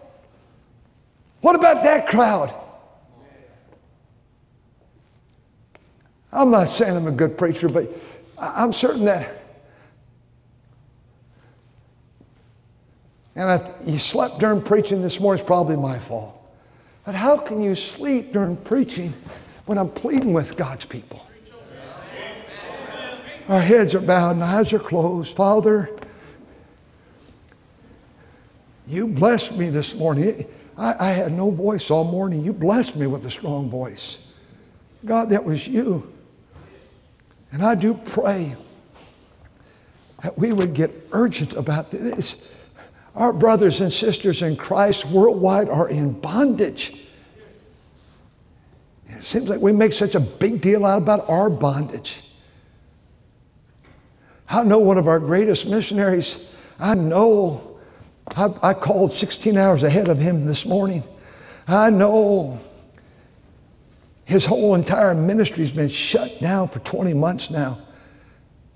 What 1.41 1.56
about 1.56 1.84
that 1.84 2.08
crowd? 2.08 2.54
I'm 6.32 6.52
not 6.52 6.70
saying 6.70 6.96
I'm 6.96 7.08
a 7.08 7.12
good 7.12 7.38
preacher, 7.38 7.68
but 7.68 7.92
I'm 8.38 8.74
certain 8.74 9.06
that. 9.06 9.38
And 13.36 13.50
I, 13.50 13.72
you 13.86 13.98
slept 14.00 14.40
during 14.40 14.62
preaching 14.62 15.02
this 15.02 15.20
morning, 15.20 15.40
it's 15.40 15.48
probably 15.48 15.78
my 15.78 16.00
fault. 16.00 16.38
But 17.06 17.16
how 17.16 17.38
can 17.38 17.62
you 17.62 17.76
sleep 17.76 18.32
during 18.32 18.58
preaching 18.58 19.14
when 19.66 19.78
I'm 19.78 19.90
pleading 19.90 20.34
with 20.34 20.58
God's 20.58 20.86
people? 20.86 21.26
Our 23.48 23.60
heads 23.60 23.96
are 23.96 24.02
bowed 24.02 24.36
and 24.36 24.44
eyes 24.44 24.72
are 24.72 24.80
closed. 24.80 25.36
Father, 25.36 25.90
you 28.88 29.08
blessed 29.08 29.58
me 29.58 29.70
this 29.70 29.96
morning. 29.96 30.46
I, 30.78 31.08
I, 31.08 31.12
had 31.12 31.34
no 31.34 31.50
voice 31.50 31.92
all 31.92 32.04
morning. 32.04 32.46
You 32.46 32.54
blessed 32.54 32.96
me 32.96 33.08
with 33.08 33.26
a 33.26 33.32
strong 33.32 33.70
voice. 33.70 34.20
God, 35.04 35.30
that 35.32 35.44
was 35.44 35.68
you. 35.68 36.12
And 37.52 37.64
I 37.64 37.76
do 37.76 37.93
pray 37.93 38.56
that 40.24 40.38
we 40.38 40.54
would 40.54 40.74
get 40.74 40.91
urgent 41.12 41.54
about 41.54 41.91
this. 41.91 42.36
Our 43.16 43.34
brothers 43.34 43.82
and 43.82 43.91
sisters 43.91 44.41
in 44.41 44.56
Christ 44.56 45.06
worldwide 45.06 45.68
are 45.68 45.89
in 45.89 46.14
bondage. 46.14 46.95
It 49.08 49.24
seems 49.24 49.49
like 49.49 49.60
we 49.60 49.74
make 49.74 49.91
such 49.91 50.16
a 50.16 50.20
big 50.20 50.62
deal 50.62 50.86
out 50.86 51.02
about 51.02 51.30
our 51.30 51.49
bondage. 51.49 52.22
I 54.49 54.64
know 54.64 54.80
one 54.80 54.97
of 54.97 55.08
our 55.08 55.20
greatest 55.20 55.68
missionaries. 55.68 56.49
I 56.80 56.95
know 56.95 57.78
I, 58.28 58.49
I 58.64 58.74
called 58.74 59.14
16 59.14 59.58
hours 59.58 59.84
ahead 59.84 60.08
of 60.08 60.18
him 60.18 60.45
this 60.45 60.66
morning. 60.66 61.04
I 61.68 61.89
know 61.89 62.60
his 64.32 64.46
whole 64.46 64.76
entire 64.76 65.14
ministry 65.14 65.60
has 65.60 65.74
been 65.74 65.90
shut 65.90 66.40
down 66.40 66.70
for 66.70 66.80
20 66.80 67.14
months 67.14 67.52
now. 67.52 67.78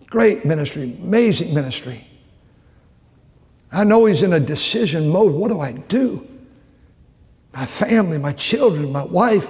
Great 0.08 0.44
ministry, 0.44 0.98
amazing 1.02 1.54
ministry. 1.54 2.06
I 3.72 3.86
know 3.86 4.04
he's 4.04 4.22
in 4.22 4.34
a 4.34 4.40
decision 4.40 5.08
mode. 5.08 5.34
What 5.34 5.50
do 5.50 5.62
I 5.62 5.72
do? 5.72 6.28
My 7.54 7.66
family, 7.66 8.18
my 8.18 8.34
children, 8.34 8.92
my 8.92 9.06
wife 9.06 9.50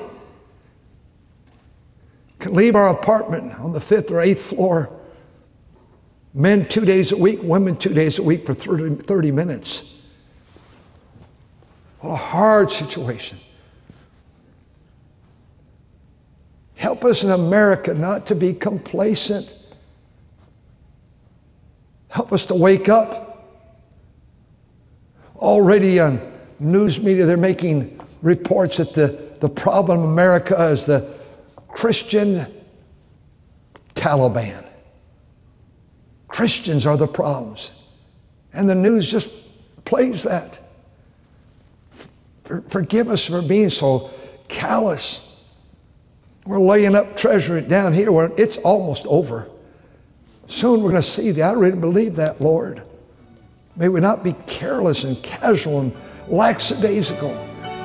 can 2.38 2.53
leave 2.53 2.76
our 2.76 2.89
apartment 2.89 3.60
on 3.60 3.74
the 3.74 3.82
fifth 3.82 4.12
or 4.12 4.22
eighth 4.22 4.43
floor. 4.43 4.91
Men 6.36 6.68
two 6.68 6.86
days 6.86 7.14
a 7.14 7.18
week, 7.18 7.39
women 7.41 7.78
two 7.78 7.95
days 7.95 8.20
a 8.20 8.24
week 8.24 8.45
for 8.45 8.53
30, 8.53 8.97
30 8.97 9.32
minutes. 9.32 9.99
What 12.01 12.12
a 12.12 12.16
hard 12.16 12.72
situation. 12.72 13.39
Us 17.06 17.24
in 17.24 17.32
America 17.32 17.93
not 17.93 18.26
to 18.28 18.36
be 18.36 18.53
complacent. 18.53 19.53
Help 22.10 22.32
us 22.32 22.45
to 22.47 22.56
wake 22.56 22.89
up. 22.89 23.24
Already 25.36 25.99
on 25.99 26.22
news 26.60 27.01
media, 27.01 27.26
they're 27.26 27.38
making 27.38 27.99
reports 28.22 28.78
that 28.78 28.93
the, 28.93 29.36
the 29.41 29.49
problem 29.49 29.99
in 29.99 30.06
America 30.06 30.56
is 30.72 30.86
the 30.86 31.14
Christian 31.68 32.45
Taliban. 33.95 34.66
Christians 36.28 36.86
are 36.86 36.97
the 36.97 37.08
problems. 37.08 37.72
And 38.53 38.70
the 38.70 38.76
news 38.76 39.10
just 39.10 39.30
plays 39.84 40.24
that. 40.24 40.60
For, 42.43 42.62
forgive 42.70 43.10
us 43.10 43.26
for 43.26 43.41
being 43.41 43.70
so 43.70 44.10
callous 44.47 45.34
we're 46.45 46.59
laying 46.59 46.95
up 46.95 47.17
treasure 47.17 47.59
down 47.59 47.93
here 47.93 48.11
where 48.11 48.31
it's 48.37 48.57
almost 48.57 49.07
over. 49.07 49.49
Soon 50.47 50.83
we're 50.83 50.91
going 50.91 51.01
to 51.01 51.07
see 51.07 51.31
that. 51.31 51.49
I 51.49 51.53
really 51.53 51.79
believe 51.79 52.15
that, 52.17 52.39
Lord. 52.39 52.83
May 53.75 53.89
we 53.89 53.99
not 53.99 54.23
be 54.23 54.33
careless 54.45 55.03
and 55.03 55.21
casual 55.23 55.81
and 55.81 55.93
lackadaisical 56.27 57.31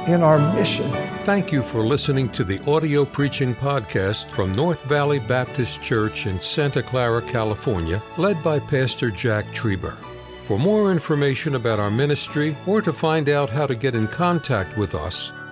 in 0.07 0.23
our 0.23 0.39
mission. 0.55 0.91
Thank 1.25 1.53
you 1.53 1.63
for 1.63 1.85
listening 1.85 2.29
to 2.31 2.45
the 2.45 2.63
audio 2.71 3.05
preaching 3.05 3.55
podcast 3.55 4.31
from 4.31 4.55
North 4.55 4.83
Valley 4.85 5.19
Baptist 5.19 5.83
Church 5.83 6.27
in 6.27 6.41
Santa 6.41 6.83
Clara, 6.83 7.23
California, 7.23 8.03
led 8.19 8.43
by 8.43 8.59
Pastor 8.59 9.11
Jack 9.11 9.47
Trieber. 9.49 9.97
For 10.45 10.59
more 10.59 10.91
information 10.91 11.55
about 11.55 11.79
our 11.79 11.91
ministry 11.91 12.57
or 12.67 12.83
to 12.83 12.93
find 12.93 13.29
out 13.29 13.51
how 13.51 13.67
to 13.67 13.75
get 13.75 13.95
in 13.95 14.09
contact 14.09 14.77
with 14.77 14.95
us, 14.95 15.33